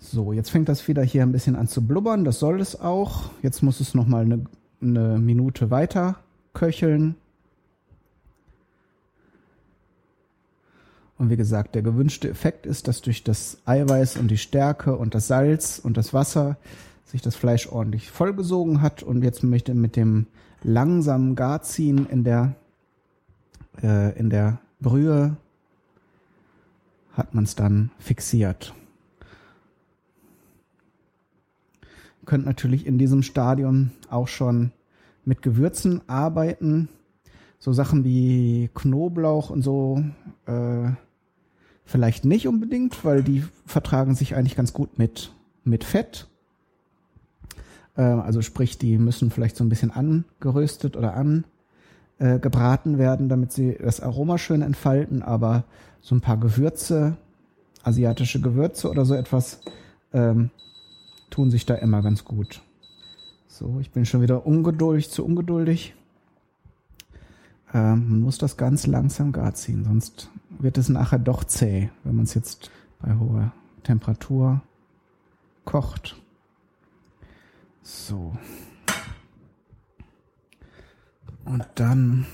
So, 0.00 0.32
jetzt 0.32 0.50
fängt 0.50 0.68
das 0.68 0.88
wieder 0.88 1.04
hier 1.04 1.22
ein 1.22 1.30
bisschen 1.30 1.54
an 1.54 1.68
zu 1.68 1.86
blubbern. 1.86 2.24
Das 2.24 2.40
soll 2.40 2.60
es 2.60 2.80
auch. 2.80 3.30
Jetzt 3.42 3.62
muss 3.62 3.78
es 3.78 3.94
nochmal 3.94 4.24
eine, 4.24 4.44
eine 4.80 5.20
Minute 5.20 5.70
weiter 5.70 6.16
köcheln. 6.52 7.14
Und 11.16 11.30
wie 11.30 11.36
gesagt, 11.36 11.76
der 11.76 11.82
gewünschte 11.82 12.28
Effekt 12.28 12.66
ist, 12.66 12.88
dass 12.88 13.02
durch 13.02 13.22
das 13.22 13.58
Eiweiß 13.66 14.16
und 14.16 14.32
die 14.32 14.38
Stärke 14.38 14.96
und 14.96 15.14
das 15.14 15.28
Salz 15.28 15.78
und 15.78 15.96
das 15.96 16.12
Wasser 16.12 16.56
sich 17.12 17.20
das 17.20 17.36
Fleisch 17.36 17.68
ordentlich 17.68 18.10
vollgesogen 18.10 18.80
hat 18.80 19.02
und 19.02 19.22
jetzt 19.22 19.42
möchte 19.42 19.74
mit 19.74 19.96
dem 19.96 20.26
langsamen 20.62 21.36
Garziehen 21.36 22.06
in 22.06 22.24
der 22.24 22.56
äh, 23.82 24.18
in 24.18 24.30
der 24.30 24.60
Brühe 24.80 25.36
hat 27.12 27.34
man 27.34 27.44
es 27.44 27.54
dann 27.54 27.90
fixiert. 27.98 28.74
Könnt 32.24 32.46
natürlich 32.46 32.86
in 32.86 32.96
diesem 32.96 33.22
Stadium 33.22 33.90
auch 34.08 34.28
schon 34.28 34.72
mit 35.26 35.42
Gewürzen 35.42 36.00
arbeiten. 36.08 36.88
So 37.58 37.74
Sachen 37.74 38.04
wie 38.04 38.70
Knoblauch 38.74 39.50
und 39.50 39.62
so 39.62 40.02
äh, 40.46 40.90
vielleicht 41.84 42.24
nicht 42.24 42.48
unbedingt, 42.48 43.04
weil 43.04 43.22
die 43.22 43.44
vertragen 43.66 44.14
sich 44.14 44.34
eigentlich 44.34 44.56
ganz 44.56 44.72
gut 44.72 44.98
mit, 44.98 45.32
mit 45.62 45.84
Fett. 45.84 46.28
Äh, 47.96 48.02
also 48.02 48.42
sprich, 48.42 48.78
die 48.78 48.98
müssen 48.98 49.30
vielleicht 49.30 49.56
so 49.56 49.64
ein 49.64 49.68
bisschen 49.68 49.90
angeröstet 49.90 50.96
oder 50.96 51.14
angebraten 51.14 52.98
werden, 52.98 53.28
damit 53.28 53.52
sie 53.52 53.76
das 53.80 54.00
Aroma 54.00 54.38
schön 54.38 54.62
entfalten, 54.62 55.22
aber 55.22 55.64
so 56.00 56.14
ein 56.14 56.20
paar 56.20 56.36
Gewürze, 56.36 57.16
asiatische 57.82 58.40
Gewürze 58.40 58.90
oder 58.90 59.04
so 59.04 59.14
etwas, 59.14 59.60
ähm, 60.12 60.50
tun 61.30 61.50
sich 61.50 61.66
da 61.66 61.74
immer 61.74 62.02
ganz 62.02 62.24
gut. 62.24 62.62
So, 63.48 63.78
ich 63.80 63.90
bin 63.90 64.06
schon 64.06 64.22
wieder 64.22 64.46
ungeduldig, 64.46 65.10
zu 65.10 65.24
ungeduldig. 65.24 65.94
Ähm, 67.74 68.08
man 68.08 68.20
muss 68.20 68.38
das 68.38 68.56
ganz 68.56 68.86
langsam 68.86 69.32
gar 69.32 69.54
ziehen, 69.54 69.84
sonst 69.84 70.30
wird 70.48 70.78
es 70.78 70.88
nachher 70.88 71.18
doch 71.18 71.44
zäh, 71.44 71.90
wenn 72.04 72.16
man 72.16 72.24
es 72.24 72.34
jetzt 72.34 72.70
bei 73.00 73.14
hoher 73.18 73.52
Temperatur 73.82 74.62
kocht. 75.64 76.21
So. 77.82 78.36
Und 81.44 81.66
dann 81.74 82.26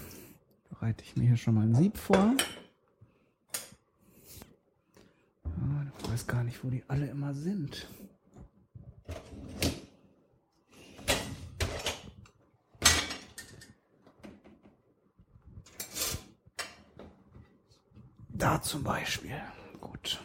bereite 0.69 1.03
ich 1.05 1.17
mir 1.17 1.27
hier 1.27 1.37
schon 1.37 1.55
mal 1.55 1.63
ein 1.63 1.75
Sieb 1.75 1.97
vor. 1.97 2.35
Ich 6.03 6.11
weiß 6.11 6.27
gar 6.27 6.45
nicht, 6.45 6.63
wo 6.65 6.71
die 6.71 6.85
alle 6.89 7.07
immer 7.07 7.35
sind. 7.35 7.87
Da 18.29 18.63
zum 18.63 18.85
Beispiel. 18.85 19.41
Gut. 19.81 20.21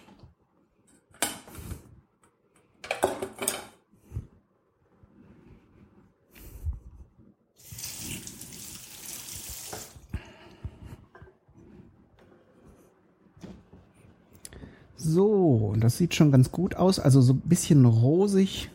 So, 15.05 15.71
und 15.73 15.83
das 15.83 15.97
sieht 15.97 16.15
schon 16.15 16.31
ganz 16.31 16.51
gut 16.51 16.77
aus. 16.77 16.97
Also 16.97 17.19
so 17.19 17.33
ein 17.33 17.41
bisschen 17.41 17.83
rosig. 17.83 18.71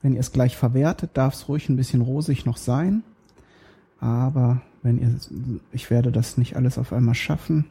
Wenn 0.00 0.14
ihr 0.14 0.20
es 0.20 0.32
gleich 0.32 0.56
verwertet, 0.56 1.10
darf 1.14 1.34
es 1.34 1.48
ruhig 1.48 1.68
ein 1.68 1.76
bisschen 1.76 2.00
rosig 2.00 2.46
noch 2.46 2.56
sein. 2.56 3.02
Aber 4.00 4.62
wenn 4.82 4.98
ihr, 4.98 5.14
ich 5.72 5.90
werde 5.90 6.12
das 6.12 6.38
nicht 6.38 6.56
alles 6.56 6.78
auf 6.78 6.94
einmal 6.94 7.14
schaffen. 7.14 7.66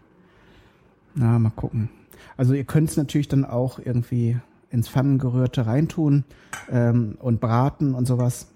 Na, 1.16 1.40
mal 1.40 1.50
gucken. 1.50 1.90
Also 2.38 2.54
ihr 2.54 2.64
könnt 2.64 2.90
es 2.90 2.98
natürlich 2.98 3.28
dann 3.28 3.44
auch 3.44 3.80
irgendwie 3.80 4.38
ins 4.70 4.88
Pfannengerührte 4.88 5.66
reintun 5.66 6.26
ähm, 6.70 7.18
und 7.20 7.40
braten 7.40 7.96
und 7.96 8.06
sowas. 8.06 8.48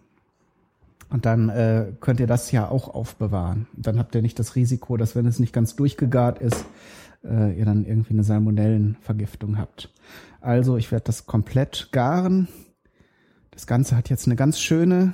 Und 1.09 1.25
dann 1.25 1.49
äh, 1.49 1.87
könnt 2.01 2.19
ihr 2.19 2.27
das 2.27 2.51
ja 2.51 2.69
auch 2.69 2.93
aufbewahren. 2.93 3.65
Dann 3.73 3.97
habt 3.97 4.13
ihr 4.13 4.21
nicht 4.21 4.37
das 4.37 4.55
Risiko, 4.55 4.95
dass 4.95 5.15
wenn 5.15 5.25
es 5.25 5.39
nicht 5.39 5.53
ganz 5.53 5.75
durchgegart 5.75 6.37
ist, 6.39 6.65
äh, 7.23 7.57
ihr 7.57 7.65
dann 7.65 7.85
irgendwie 7.85 8.13
eine 8.13 8.23
Salmonellenvergiftung 8.23 9.57
habt. 9.57 9.93
Also 10.41 10.77
ich 10.77 10.91
werde 10.91 11.05
das 11.05 11.25
komplett 11.25 11.89
garen. 11.91 12.47
Das 13.51 13.67
Ganze 13.67 13.95
hat 13.95 14.09
jetzt 14.09 14.27
eine 14.27 14.35
ganz 14.35 14.59
schöne 14.59 15.13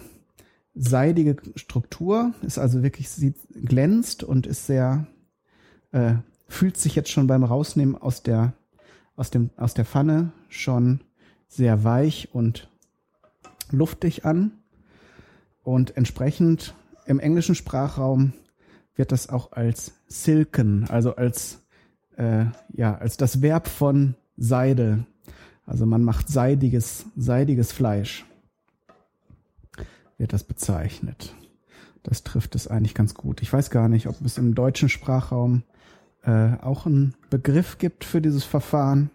seidige 0.75 1.37
Struktur, 1.55 2.33
ist 2.41 2.59
also 2.59 2.83
wirklich 2.83 3.09
sieht, 3.09 3.37
glänzt 3.53 4.23
und 4.23 4.45
ist 4.45 4.67
sehr 4.67 5.07
äh, 5.91 6.15
fühlt 6.47 6.77
sich 6.77 6.95
jetzt 6.95 7.09
schon 7.09 7.27
beim 7.27 7.43
Rausnehmen 7.43 7.95
aus 7.95 8.21
der 8.21 8.53
aus 9.15 9.31
dem 9.31 9.49
aus 9.55 9.73
der 9.73 9.85
Pfanne 9.85 10.31
schon 10.49 10.99
sehr 11.47 11.83
weich 11.83 12.29
und 12.33 12.69
luftig 13.71 14.25
an 14.25 14.51
und 15.63 15.95
entsprechend 15.95 16.75
im 17.05 17.19
englischen 17.19 17.55
Sprachraum 17.55 18.33
wird 18.95 19.11
das 19.11 19.29
auch 19.29 19.51
als 19.53 19.93
silken, 20.07 20.85
also 20.89 21.15
als 21.15 21.64
äh, 22.17 22.45
ja, 22.73 22.95
als 22.95 23.17
das 23.17 23.41
Verb 23.41 23.67
von 23.67 24.15
Seide. 24.37 25.05
Also 25.65 25.85
man 25.85 26.03
macht 26.03 26.29
seidiges, 26.29 27.05
seidiges 27.15 27.71
Fleisch, 27.71 28.25
wird 30.17 30.33
das 30.33 30.43
bezeichnet. 30.43 31.33
Das 32.03 32.23
trifft 32.23 32.55
es 32.55 32.67
eigentlich 32.67 32.93
ganz 32.93 33.15
gut. 33.15 33.41
Ich 33.41 33.51
weiß 33.51 33.71
gar 33.71 33.89
nicht, 33.89 34.07
ob 34.07 34.21
es 34.23 34.37
im 34.37 34.53
deutschen 34.53 34.89
Sprachraum 34.89 35.63
äh, 36.23 36.53
auch 36.61 36.85
einen 36.85 37.15
Begriff 37.29 37.79
gibt 37.79 38.03
für 38.03 38.21
dieses 38.21 38.43
Verfahren. 38.43 39.09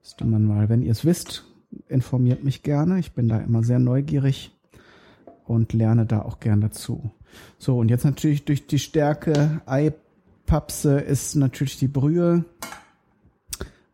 Müsste 0.00 0.24
man 0.24 0.44
mal, 0.44 0.68
wenn 0.68 0.82
ihr 0.82 0.92
es 0.92 1.04
wisst, 1.04 1.44
informiert 1.88 2.42
mich 2.42 2.62
gerne. 2.62 2.98
Ich 2.98 3.12
bin 3.12 3.28
da 3.28 3.38
immer 3.38 3.62
sehr 3.62 3.78
neugierig 3.78 4.50
und 5.44 5.72
lerne 5.74 6.06
da 6.06 6.22
auch 6.22 6.40
gern 6.40 6.60
dazu. 6.60 7.10
So, 7.58 7.78
und 7.78 7.90
jetzt 7.90 8.04
natürlich 8.04 8.44
durch 8.44 8.66
die 8.66 8.78
Stärke 8.78 9.60
Ei 9.66 9.92
Papse 10.46 11.00
ist 11.00 11.36
natürlich 11.36 11.78
die 11.78 11.88
Brühe 11.88 12.44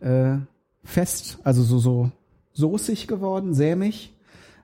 äh, 0.01 0.37
fest, 0.85 1.39
also 1.45 1.63
so, 1.63 1.79
so 1.79 2.13
soßig 2.53 3.07
geworden, 3.07 3.55
sämig. 3.55 4.15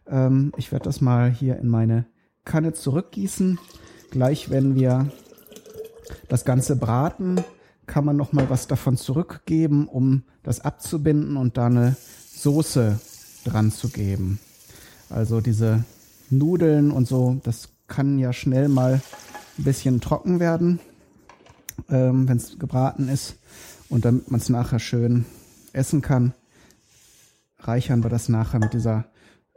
Ähm, 0.07 0.53
ich 0.57 0.73
werde 0.73 0.85
das 0.85 1.01
mal 1.01 1.31
hier 1.31 1.59
in 1.59 1.69
meine 1.69 2.07
Kanne 2.45 2.73
zurückgießen. 2.73 3.59
Gleich, 4.11 4.51
wenn 4.51 4.75
wir 4.75 5.11
das 6.29 6.45
Ganze 6.45 6.77
braten, 6.77 7.41
kann 7.87 8.05
man 8.05 8.17
noch 8.17 8.33
mal 8.33 8.51
was 8.51 8.67
davon 8.67 8.97
zurückgeben, 8.97 9.89
um 9.89 10.25
das 10.43 10.61
abzubinden 10.61 11.37
und 11.37 11.57
da 11.57 11.67
eine 11.67 11.97
Soße 12.35 12.99
dran 13.45 13.71
zu 13.71 13.89
geben. 13.89 14.41
Also 15.09 15.41
diese 15.41 15.85
Nudeln 16.31 16.91
und 16.91 17.07
so, 17.07 17.41
das 17.45 17.69
kann 17.87 18.19
ja 18.19 18.33
schnell 18.33 18.69
mal 18.69 19.01
ein 19.59 19.65
bisschen 19.65 20.01
trocken 20.01 20.41
werden 20.41 20.81
ähm, 21.91 22.29
wenn 22.29 22.37
es 22.37 22.59
gebraten 22.59 23.09
ist. 23.09 23.37
Und 23.89 24.05
damit 24.05 24.31
man 24.31 24.41
es 24.41 24.49
nachher 24.49 24.79
schön 24.79 25.27
essen 25.73 26.03
kann, 26.03 26.33
reichern 27.59 28.03
wir 28.03 28.11
das 28.11 28.29
nachher 28.29 28.59
mit 28.59 28.73
dieser, 28.73 29.07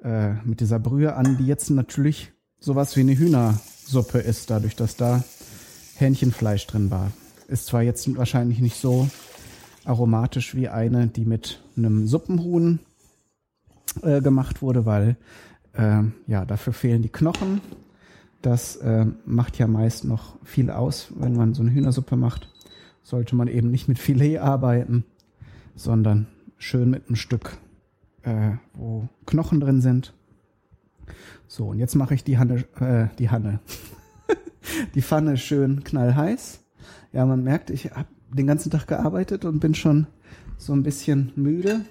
äh, 0.04 0.34
mit 0.44 0.60
dieser 0.60 0.80
Brühe 0.80 1.16
an, 1.16 1.38
die 1.38 1.46
jetzt 1.46 1.70
natürlich 1.70 2.32
sowas 2.60 2.96
wie 2.96 3.02
eine 3.02 3.18
Hühnersuppe 3.18 4.20
ist, 4.20 4.50
dadurch, 4.50 4.76
dass 4.76 4.96
da 4.96 5.24
Hähnchenfleisch 5.96 6.68
drin 6.68 6.92
war. 6.92 7.12
Ist 7.48 7.68
zwar 7.68 7.82
jetzt 7.82 8.16
wahrscheinlich 8.16 8.60
nicht 8.60 8.80
so 8.80 9.10
aromatisch 9.86 10.56
wie 10.56 10.70
eine, 10.70 11.08
die 11.08 11.26
mit 11.26 11.62
einem 11.76 12.08
Suppenhuhn 12.08 12.80
äh, 14.04 14.22
gemacht 14.22 14.62
wurde, 14.62 14.86
weil 14.86 15.18
äh, 15.74 16.04
ja 16.28 16.46
dafür 16.46 16.74
fehlen 16.74 17.02
die 17.02 17.10
Knochen 17.10 17.62
das 18.42 18.78
äh, 18.78 19.06
macht 19.26 19.58
ja 19.58 19.68
meist 19.68 20.06
noch 20.06 20.38
viel 20.44 20.70
aus, 20.70 21.12
wenn 21.16 21.36
man 21.36 21.54
so 21.54 21.62
eine 21.62 21.72
Hühnersuppe 21.72 22.16
macht. 22.16 22.50
Sollte 23.04 23.36
man 23.36 23.48
eben 23.48 23.72
nicht 23.72 23.88
mit 23.88 24.00
Filet 24.00 24.38
arbeiten, 24.38 25.04
sondern 25.76 26.28
schön 26.58 26.90
mit 26.90 27.08
einem 27.08 27.16
Stück, 27.16 27.58
äh, 28.24 28.52
wo 28.74 29.08
Knochen 29.26 29.60
drin 29.60 29.82
sind. 29.82 30.14
So, 31.48 31.70
und 31.70 31.80
jetzt 31.80 31.96
mache 31.96 32.14
ich 32.14 32.24
die 32.24 32.38
Hanne, 32.38 32.66
äh, 32.80 33.08
die 33.18 33.30
Hanne, 33.30 33.60
die 34.96 35.02
Pfanne 35.02 35.38
schön 35.38 35.84
knallheiß. 35.84 36.60
Ja, 37.12 37.26
man 37.26 37.44
merkt, 37.44 37.72
ich 37.72 37.92
habe 37.92 38.08
den 38.32 38.48
ganzen 38.48 38.70
Tag 38.70 38.88
gearbeitet 38.88 39.46
und 39.46 39.60
bin 39.60 39.74
schon 39.74 40.08
so 40.58 40.74
ein 40.74 40.84
bisschen 40.84 41.32
müde. 41.36 41.82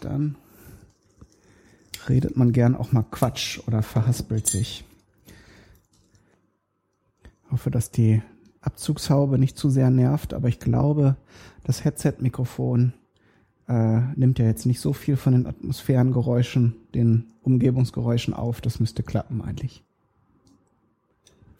Dann 0.00 0.36
redet 2.08 2.36
man 2.36 2.52
gern 2.52 2.76
auch 2.76 2.92
mal 2.92 3.04
Quatsch 3.10 3.60
oder 3.66 3.82
verhaspelt 3.82 4.46
sich. 4.46 4.84
Hoffe, 7.50 7.70
dass 7.70 7.90
die 7.90 8.22
Abzugshaube 8.60 9.38
nicht 9.38 9.56
zu 9.56 9.70
sehr 9.70 9.90
nervt, 9.90 10.34
aber 10.34 10.48
ich 10.48 10.60
glaube, 10.60 11.16
das 11.64 11.84
Headset-Mikrofon 11.84 12.92
äh, 13.68 14.00
nimmt 14.16 14.38
ja 14.38 14.44
jetzt 14.44 14.66
nicht 14.66 14.80
so 14.80 14.92
viel 14.92 15.16
von 15.16 15.32
den 15.32 15.46
Atmosphärengeräuschen, 15.46 16.76
den 16.94 17.32
Umgebungsgeräuschen 17.42 18.34
auf. 18.34 18.60
Das 18.60 18.80
müsste 18.80 19.02
klappen 19.02 19.42
eigentlich. 19.42 19.82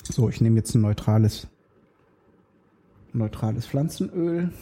So, 0.03 0.29
ich 0.29 0.41
nehme 0.41 0.57
jetzt 0.57 0.75
ein 0.75 0.83
neutrales, 0.83 1.47
neutrales 3.13 3.67
Pflanzenöl. 3.67 4.53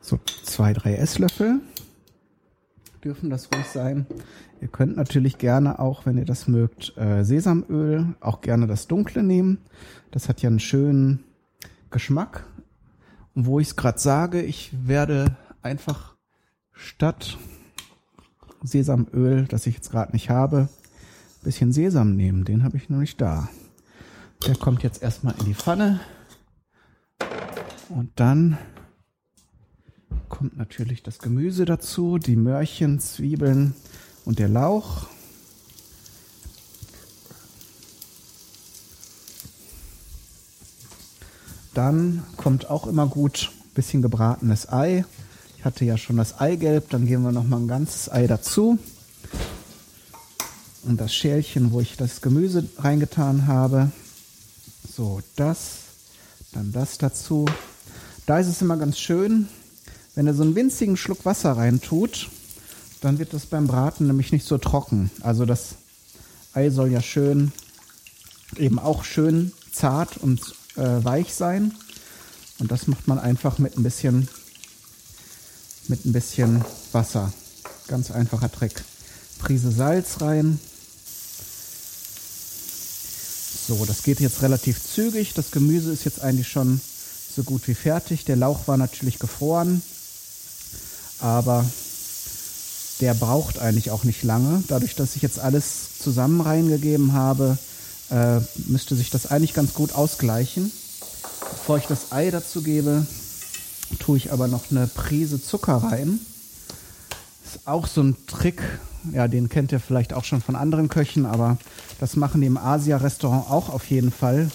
So, 0.00 0.18
zwei, 0.44 0.72
drei 0.72 0.94
Esslöffel 0.94 1.60
dürfen 3.04 3.30
das 3.30 3.48
ruhig 3.52 3.66
sein. 3.66 4.06
Ihr 4.60 4.68
könnt 4.68 4.96
natürlich 4.96 5.38
gerne 5.38 5.78
auch, 5.78 6.06
wenn 6.06 6.18
ihr 6.18 6.24
das 6.24 6.48
mögt, 6.48 6.96
äh, 6.96 7.24
Sesamöl, 7.24 8.14
auch 8.20 8.40
gerne 8.40 8.66
das 8.66 8.86
dunkle 8.86 9.22
nehmen. 9.22 9.58
Das 10.10 10.28
hat 10.28 10.42
ja 10.42 10.48
einen 10.48 10.60
schönen 10.60 11.24
Geschmack. 11.90 12.44
Und 13.34 13.46
wo 13.46 13.60
ich 13.60 13.68
es 13.68 13.76
gerade 13.76 13.98
sage, 13.98 14.42
ich 14.42 14.70
werde 14.86 15.36
einfach 15.62 16.16
statt 16.72 17.38
Sesamöl, 18.62 19.46
das 19.48 19.66
ich 19.66 19.74
jetzt 19.74 19.90
gerade 19.90 20.12
nicht 20.12 20.30
habe, 20.30 20.68
bisschen 21.42 21.72
Sesam 21.72 22.16
nehmen. 22.16 22.44
Den 22.44 22.64
habe 22.64 22.76
ich 22.76 22.90
noch 22.90 22.98
nicht 22.98 23.20
da. 23.20 23.48
Der 24.46 24.56
kommt 24.56 24.82
jetzt 24.82 25.02
erstmal 25.02 25.34
in 25.38 25.46
die 25.46 25.54
Pfanne. 25.54 26.00
Und 27.88 28.10
dann 28.16 28.58
kommt 30.30 30.56
natürlich 30.56 31.02
das 31.02 31.18
Gemüse 31.18 31.66
dazu, 31.66 32.16
die 32.16 32.36
Möhrchen, 32.36 32.98
Zwiebeln 33.00 33.74
und 34.24 34.38
der 34.38 34.48
Lauch. 34.48 35.06
Dann 41.74 42.22
kommt 42.36 42.70
auch 42.70 42.86
immer 42.86 43.06
gut 43.06 43.50
ein 43.52 43.74
bisschen 43.74 44.00
gebratenes 44.00 44.72
Ei. 44.72 45.04
Ich 45.58 45.64
hatte 45.64 45.84
ja 45.84 45.98
schon 45.98 46.16
das 46.16 46.40
Eigelb, 46.40 46.88
dann 46.88 47.06
geben 47.06 47.24
wir 47.24 47.32
noch 47.32 47.46
mal 47.46 47.58
ein 47.58 47.68
ganzes 47.68 48.10
Ei 48.10 48.26
dazu. 48.26 48.78
Und 50.84 50.98
das 50.98 51.12
Schälchen, 51.12 51.72
wo 51.72 51.80
ich 51.80 51.96
das 51.96 52.22
Gemüse 52.22 52.66
reingetan 52.78 53.46
habe. 53.46 53.92
So, 54.90 55.20
das, 55.36 55.80
dann 56.52 56.72
das 56.72 56.96
dazu. 56.96 57.44
Da 58.26 58.38
ist 58.38 58.46
es 58.46 58.62
immer 58.62 58.76
ganz 58.76 58.98
schön, 58.98 59.48
wenn 60.20 60.26
er 60.26 60.34
so 60.34 60.42
einen 60.42 60.54
winzigen 60.54 60.98
Schluck 60.98 61.24
Wasser 61.24 61.52
reintut, 61.52 62.28
dann 63.00 63.18
wird 63.18 63.32
das 63.32 63.46
beim 63.46 63.66
Braten 63.66 64.06
nämlich 64.06 64.32
nicht 64.32 64.46
so 64.46 64.58
trocken. 64.58 65.10
Also 65.22 65.46
das 65.46 65.76
Ei 66.52 66.68
soll 66.68 66.92
ja 66.92 67.00
schön, 67.00 67.52
eben 68.58 68.78
auch 68.78 69.02
schön 69.02 69.52
zart 69.72 70.18
und 70.18 70.42
äh, 70.76 71.02
weich 71.02 71.32
sein. 71.32 71.72
Und 72.58 72.70
das 72.70 72.86
macht 72.86 73.08
man 73.08 73.18
einfach 73.18 73.56
mit 73.56 73.78
ein 73.78 73.82
bisschen, 73.82 74.28
mit 75.88 76.04
ein 76.04 76.12
bisschen 76.12 76.66
Wasser. 76.92 77.32
Ganz 77.88 78.10
einfacher 78.10 78.52
Trick. 78.52 78.84
Prise 79.38 79.72
Salz 79.72 80.20
rein. 80.20 80.60
So, 83.66 83.86
das 83.86 84.02
geht 84.02 84.20
jetzt 84.20 84.42
relativ 84.42 84.84
zügig. 84.84 85.32
Das 85.32 85.50
Gemüse 85.50 85.90
ist 85.90 86.04
jetzt 86.04 86.20
eigentlich 86.20 86.48
schon 86.48 86.82
so 87.34 87.42
gut 87.42 87.66
wie 87.68 87.74
fertig. 87.74 88.26
Der 88.26 88.36
Lauch 88.36 88.68
war 88.68 88.76
natürlich 88.76 89.18
gefroren 89.18 89.80
aber 91.20 91.64
der 93.00 93.14
braucht 93.14 93.58
eigentlich 93.58 93.90
auch 93.90 94.04
nicht 94.04 94.22
lange. 94.22 94.62
Dadurch, 94.68 94.94
dass 94.94 95.16
ich 95.16 95.22
jetzt 95.22 95.38
alles 95.38 95.98
zusammen 95.98 96.40
reingegeben 96.40 97.12
habe, 97.12 97.58
äh, 98.10 98.40
müsste 98.66 98.94
sich 98.94 99.10
das 99.10 99.26
eigentlich 99.26 99.54
ganz 99.54 99.74
gut 99.74 99.94
ausgleichen. 99.94 100.70
Bevor 101.50 101.78
ich 101.78 101.86
das 101.86 102.12
Ei 102.12 102.30
dazu 102.30 102.62
gebe, 102.62 103.06
tue 103.98 104.16
ich 104.16 104.32
aber 104.32 104.48
noch 104.48 104.70
eine 104.70 104.86
Prise 104.86 105.42
Zucker 105.42 105.76
rein. 105.76 106.20
Ist 107.44 107.66
auch 107.66 107.86
so 107.86 108.02
ein 108.02 108.16
Trick, 108.26 108.62
ja, 109.12 109.28
den 109.28 109.48
kennt 109.48 109.72
ihr 109.72 109.80
vielleicht 109.80 110.12
auch 110.12 110.24
schon 110.24 110.42
von 110.42 110.54
anderen 110.54 110.88
Köchen, 110.88 111.26
aber 111.26 111.56
das 111.98 112.16
machen 112.16 112.40
die 112.40 112.46
im 112.46 112.58
Asia-Restaurant 112.58 113.50
auch 113.50 113.68
auf 113.70 113.90
jeden 113.90 114.12
Fall, 114.12 114.50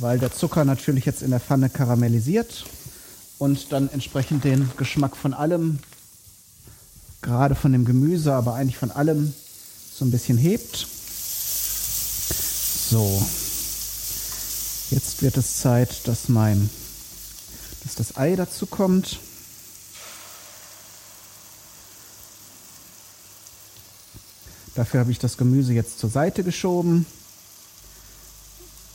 weil 0.00 0.18
der 0.18 0.32
Zucker 0.32 0.64
natürlich 0.64 1.04
jetzt 1.04 1.22
in 1.22 1.30
der 1.30 1.40
Pfanne 1.40 1.68
karamellisiert 1.68 2.64
und 3.44 3.72
dann 3.72 3.90
entsprechend 3.90 4.44
den 4.44 4.70
Geschmack 4.78 5.14
von 5.14 5.34
allem, 5.34 5.78
gerade 7.20 7.54
von 7.54 7.72
dem 7.72 7.84
Gemüse, 7.84 8.32
aber 8.32 8.54
eigentlich 8.54 8.78
von 8.78 8.90
allem 8.90 9.34
so 9.94 10.06
ein 10.06 10.10
bisschen 10.10 10.38
hebt. 10.38 10.86
So, 12.88 13.22
jetzt 14.88 15.20
wird 15.20 15.36
es 15.36 15.58
Zeit, 15.58 16.08
dass 16.08 16.30
mein, 16.30 16.70
dass 17.82 17.94
das 17.94 18.16
Ei 18.16 18.34
dazu 18.34 18.64
kommt. 18.64 19.20
Dafür 24.74 25.00
habe 25.00 25.12
ich 25.12 25.18
das 25.18 25.36
Gemüse 25.36 25.74
jetzt 25.74 25.98
zur 25.98 26.08
Seite 26.08 26.44
geschoben 26.44 27.04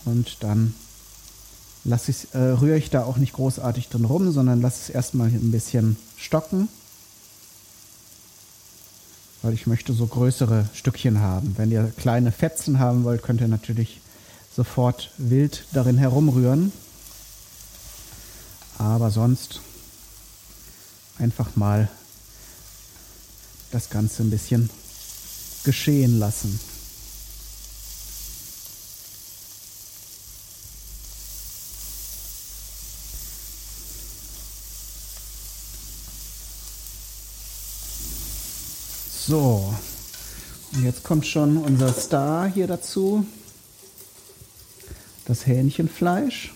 und 0.06 0.38
dann 0.40 0.74
lasse 1.84 2.12
ich, 2.12 2.34
äh, 2.34 2.38
rühre 2.38 2.78
ich 2.78 2.90
da 2.90 3.04
auch 3.04 3.18
nicht 3.18 3.34
großartig 3.34 3.90
drin 3.90 4.06
rum, 4.06 4.32
sondern 4.32 4.62
lasse 4.62 4.84
es 4.84 4.90
erstmal 4.90 5.30
ein 5.30 5.52
bisschen 5.52 5.98
stocken. 6.18 6.68
Weil 9.42 9.54
ich 9.54 9.68
möchte 9.68 9.94
so 9.94 10.06
größere 10.06 10.68
Stückchen 10.74 11.20
haben. 11.22 11.54
Wenn 11.58 11.72
ihr 11.72 11.92
kleine 11.98 12.32
Fetzen 12.32 12.80
haben 12.80 13.04
wollt, 13.06 13.24
könnt 13.24 13.42
ihr 13.42 13.48
natürlich 13.48 14.02
sofort 14.54 15.12
wild 15.18 15.66
darin 15.72 15.98
herumrühren. 15.98 16.74
Aber 18.78 19.12
sonst 19.12 19.62
einfach 21.18 21.56
mal 21.56 21.90
das 23.72 23.90
Ganze 23.90 24.24
ein 24.24 24.30
bisschen 24.30 24.70
geschehen 25.64 26.20
lassen. 26.20 26.60
So, 39.30 39.76
und 40.74 40.84
jetzt 40.84 41.04
kommt 41.04 41.24
schon 41.28 41.58
unser 41.58 41.94
Star 41.94 42.52
hier 42.52 42.66
dazu. 42.66 43.28
Das 45.26 45.46
Hähnchenfleisch. 45.46 46.52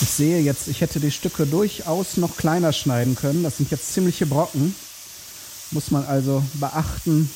Ich 0.00 0.10
sehe 0.10 0.40
jetzt, 0.40 0.66
ich 0.66 0.80
hätte 0.80 0.98
die 0.98 1.12
Stücke 1.12 1.46
durchaus 1.46 2.16
noch 2.16 2.36
kleiner 2.36 2.72
schneiden 2.72 3.14
können. 3.14 3.44
Das 3.44 3.58
sind 3.58 3.70
jetzt 3.70 3.92
ziemliche 3.92 4.26
Brocken. 4.26 4.74
Muss 5.70 5.92
man 5.92 6.04
also 6.04 6.42
beachten, 6.54 7.30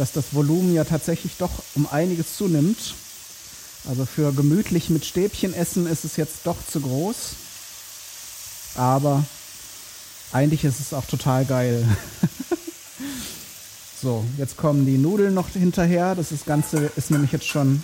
dass 0.00 0.12
das 0.12 0.32
Volumen 0.32 0.74
ja 0.74 0.84
tatsächlich 0.84 1.32
doch 1.36 1.50
um 1.74 1.86
einiges 1.86 2.34
zunimmt. 2.34 2.94
Also 3.86 4.06
für 4.06 4.32
gemütlich 4.32 4.88
mit 4.88 5.04
Stäbchen 5.04 5.52
essen 5.52 5.86
ist 5.86 6.06
es 6.06 6.16
jetzt 6.16 6.38
doch 6.44 6.56
zu 6.66 6.80
groß. 6.80 7.16
Aber 8.76 9.22
eigentlich 10.32 10.64
ist 10.64 10.80
es 10.80 10.94
auch 10.94 11.04
total 11.04 11.44
geil. 11.44 11.86
so, 14.00 14.24
jetzt 14.38 14.56
kommen 14.56 14.86
die 14.86 14.96
Nudeln 14.96 15.34
noch 15.34 15.50
hinterher. 15.50 16.14
Das 16.14 16.30
Ganze 16.46 16.90
ist 16.96 17.10
nämlich 17.10 17.32
jetzt 17.32 17.46
schon 17.46 17.82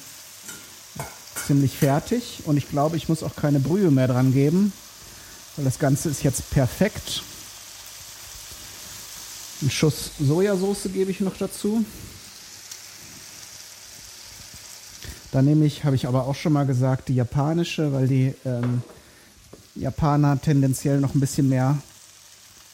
ziemlich 1.47 1.77
fertig. 1.77 2.45
Und 2.47 2.57
ich 2.57 2.71
glaube, 2.71 2.97
ich 2.97 3.11
muss 3.11 3.23
auch 3.23 3.37
keine 3.37 3.61
Brühe 3.61 3.91
mehr 3.91 4.09
dran 4.09 4.33
geben. 4.33 4.73
Weil 5.57 5.67
das 5.67 5.79
Ganze 5.79 6.09
ist 6.09 6.23
jetzt 6.23 6.49
perfekt. 6.49 7.23
Ein 9.63 9.71
Schuss 9.71 10.11
Sojasauce 10.21 10.89
gebe 10.93 11.11
ich 11.11 11.21
noch 11.21 11.37
dazu. 11.39 11.85
Da 15.33 15.41
nehme 15.41 15.65
ich, 15.65 15.85
habe 15.85 15.97
ich 15.97 16.07
aber 16.07 16.27
auch 16.27 16.35
schon 16.35 16.53
mal 16.53 16.67
gesagt, 16.67 17.09
die 17.09 17.15
japanische, 17.15 17.93
weil 17.93 18.07
die 18.07 18.35
ähm, 18.45 18.83
Japaner 19.75 20.41
tendenziell 20.41 21.01
noch 21.01 21.15
ein 21.15 21.21
bisschen 21.21 21.49
mehr 21.49 21.79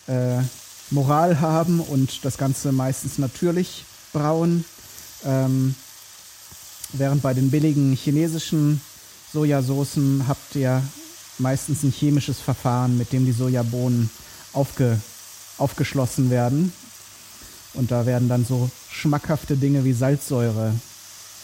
äh, 0.09 0.41
Moral 0.91 1.41
haben 1.41 1.81
und 1.81 2.25
das 2.25 2.37
Ganze 2.37 2.73
meistens 2.73 3.19
natürlich 3.19 3.85
brauen. 4.13 4.65
Ähm, 5.25 5.77
während 6.93 7.23
bei 7.23 7.33
den 7.33 7.51
billigen 7.51 7.95
chinesischen 7.95 8.81
Sojasoßen 9.33 10.27
habt 10.27 10.57
ihr 10.57 10.83
meistens 11.39 11.83
ein 11.85 11.93
chemisches 11.93 12.41
Verfahren, 12.41 12.99
mit 12.99 13.13
dem 13.13 13.25
die 13.25 13.33
Sojabohnen 13.33 14.11
aufge, 14.53 15.01
aufgeschlossen 15.59 16.31
werden. 16.31 16.73
Und 17.75 17.91
da 17.91 18.07
werden 18.07 18.29
dann 18.29 18.45
so 18.45 18.71
schmackhafte 18.91 19.57
Dinge 19.57 19.85
wie 19.85 19.93
Salzsäure 19.93 20.75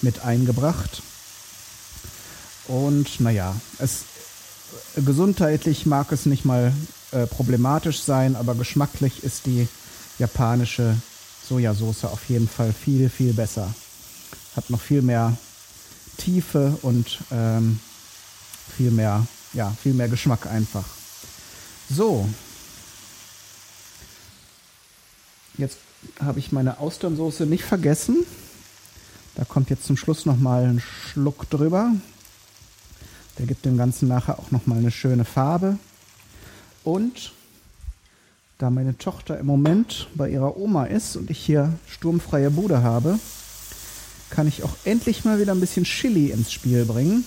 mit 0.03 0.21
eingebracht. 0.21 1.03
Und 2.67 3.21
naja, 3.21 3.55
es 3.79 4.05
gesundheitlich 4.97 5.87
mag 5.87 6.13
es 6.13 6.27
nicht 6.27 6.45
mal 6.45 6.73
äh, 7.13 7.27
problematisch 7.27 8.03
sein, 8.03 8.37
aber 8.37 8.55
geschmacklich 8.55 9.25
ist 9.25 9.47
die 9.47 9.67
japanische 10.19 10.97
Sojasauce 11.49 12.05
auf 12.05 12.29
jeden 12.29 12.49
Fall 12.49 12.75
viel, 12.75 13.09
viel 13.09 13.33
besser. 13.33 13.73
Hat 14.55 14.69
noch 14.69 14.81
viel 14.81 15.01
mehr 15.01 15.37
Tiefe 16.19 16.77
und 16.83 17.19
ähm, 17.31 17.81
viel 18.77 18.91
mehr, 18.91 19.27
ja, 19.55 19.75
viel 19.83 19.95
mehr 19.95 20.09
Geschmack 20.09 20.47
einfach. 20.47 20.85
So. 21.91 22.29
Jetzt 25.59 25.79
habe 26.21 26.39
ich 26.39 26.53
meine 26.53 26.79
Austernsoße 26.79 27.45
nicht 27.45 27.65
vergessen. 27.65 28.25
Da 29.35 29.45
kommt 29.45 29.71
jetzt 29.71 29.85
zum 29.85 29.97
Schluss 29.97 30.25
noch 30.25 30.39
mal 30.39 30.65
ein 30.65 30.81
Schluck 30.81 31.51
drüber. 31.51 31.93
Der 33.39 33.47
gibt 33.47 33.65
dem 33.65 33.77
Ganzen 33.77 34.09
nachher 34.09 34.39
auch 34.39 34.51
noch 34.51 34.67
mal 34.67 34.79
eine 34.79 34.91
schöne 34.91 35.25
Farbe. 35.25 35.79
Und 36.85 37.33
da 38.59 38.71
meine 38.71 38.97
Tochter 38.99 39.39
im 39.39 39.47
Moment 39.47 40.09
bei 40.15 40.31
ihrer 40.31 40.57
Oma 40.57 40.85
ist 40.85 41.17
und 41.17 41.31
ich 41.31 41.39
hier 41.39 41.73
sturmfreie 41.87 42.51
Bude 42.51 42.83
habe, 42.83 43.19
kann 44.31 44.49
ich 44.49 44.63
auch 44.63 44.77
endlich 44.85 45.25
mal 45.25 45.41
wieder 45.41 45.53
ein 45.53 45.61
bisschen 45.61 45.85
Chili 45.85 46.31
ins 46.31 46.53
Spiel 46.53 46.85
bringen. 46.85 47.25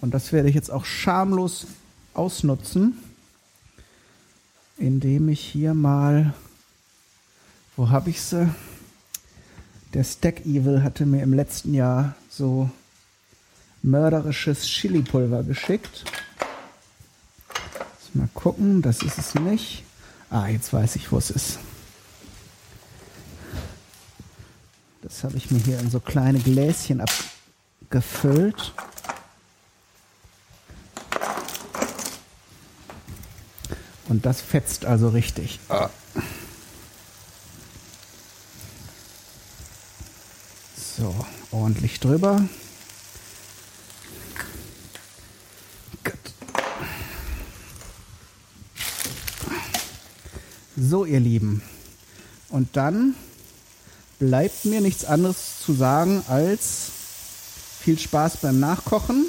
Und 0.00 0.14
das 0.14 0.32
werde 0.32 0.48
ich 0.48 0.54
jetzt 0.54 0.70
auch 0.70 0.84
schamlos 0.84 1.66
ausnutzen, 2.14 2.98
indem 4.78 5.28
ich 5.28 5.40
hier 5.40 5.74
mal, 5.74 6.34
wo 7.82 7.90
habe 7.90 8.10
ich 8.10 8.22
sie? 8.22 8.48
Der 9.92 10.04
Stack 10.04 10.46
Evil 10.46 10.84
hatte 10.84 11.04
mir 11.04 11.20
im 11.20 11.34
letzten 11.34 11.74
Jahr 11.74 12.14
so 12.30 12.70
mörderisches 13.82 14.68
Chili-Pulver 14.68 15.42
geschickt. 15.42 16.04
Mal 18.14 18.28
gucken, 18.34 18.82
das 18.82 19.02
ist 19.02 19.18
es 19.18 19.34
nicht. 19.34 19.82
Ah, 20.30 20.46
jetzt 20.46 20.72
weiß 20.72 20.94
ich, 20.94 21.10
wo 21.10 21.18
es 21.18 21.30
ist. 21.30 21.58
Das 25.02 25.24
habe 25.24 25.36
ich 25.36 25.50
mir 25.50 25.58
hier 25.58 25.80
in 25.80 25.90
so 25.90 25.98
kleine 25.98 26.38
Gläschen 26.38 27.00
abgefüllt. 27.00 28.74
Und 34.08 34.24
das 34.24 34.40
fetzt 34.40 34.84
also 34.84 35.08
richtig. 35.08 35.58
Ah. 35.68 35.90
So, 41.02 41.26
ordentlich 41.50 41.98
drüber. 41.98 42.40
So, 50.76 51.04
ihr 51.04 51.18
Lieben. 51.18 51.60
Und 52.50 52.76
dann 52.76 53.16
bleibt 54.20 54.64
mir 54.64 54.80
nichts 54.80 55.04
anderes 55.04 55.58
zu 55.66 55.72
sagen 55.72 56.22
als 56.28 56.92
viel 57.80 57.98
Spaß 57.98 58.36
beim 58.36 58.60
Nachkochen. 58.60 59.26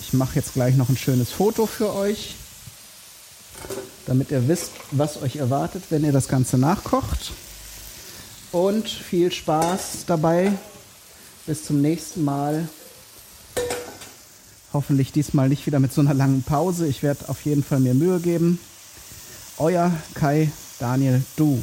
Ich 0.00 0.12
mache 0.12 0.34
jetzt 0.34 0.54
gleich 0.54 0.74
noch 0.74 0.88
ein 0.88 0.96
schönes 0.96 1.30
Foto 1.30 1.66
für 1.66 1.94
euch, 1.94 2.34
damit 4.06 4.32
ihr 4.32 4.48
wisst, 4.48 4.72
was 4.90 5.22
euch 5.22 5.36
erwartet, 5.36 5.84
wenn 5.90 6.02
ihr 6.02 6.12
das 6.12 6.26
Ganze 6.26 6.58
nachkocht. 6.58 7.30
Und 8.52 8.88
viel 8.88 9.30
Spaß 9.30 10.06
dabei. 10.06 10.52
Bis 11.46 11.64
zum 11.64 11.80
nächsten 11.80 12.24
Mal. 12.24 12.68
Hoffentlich 14.72 15.12
diesmal 15.12 15.48
nicht 15.48 15.66
wieder 15.66 15.78
mit 15.78 15.92
so 15.92 16.00
einer 16.00 16.14
langen 16.14 16.42
Pause. 16.42 16.86
Ich 16.86 17.02
werde 17.02 17.28
auf 17.28 17.44
jeden 17.44 17.62
Fall 17.62 17.80
mir 17.80 17.94
Mühe 17.94 18.20
geben. 18.20 18.58
Euer 19.58 19.92
Kai 20.14 20.50
Daniel 20.78 21.22
Du. 21.36 21.60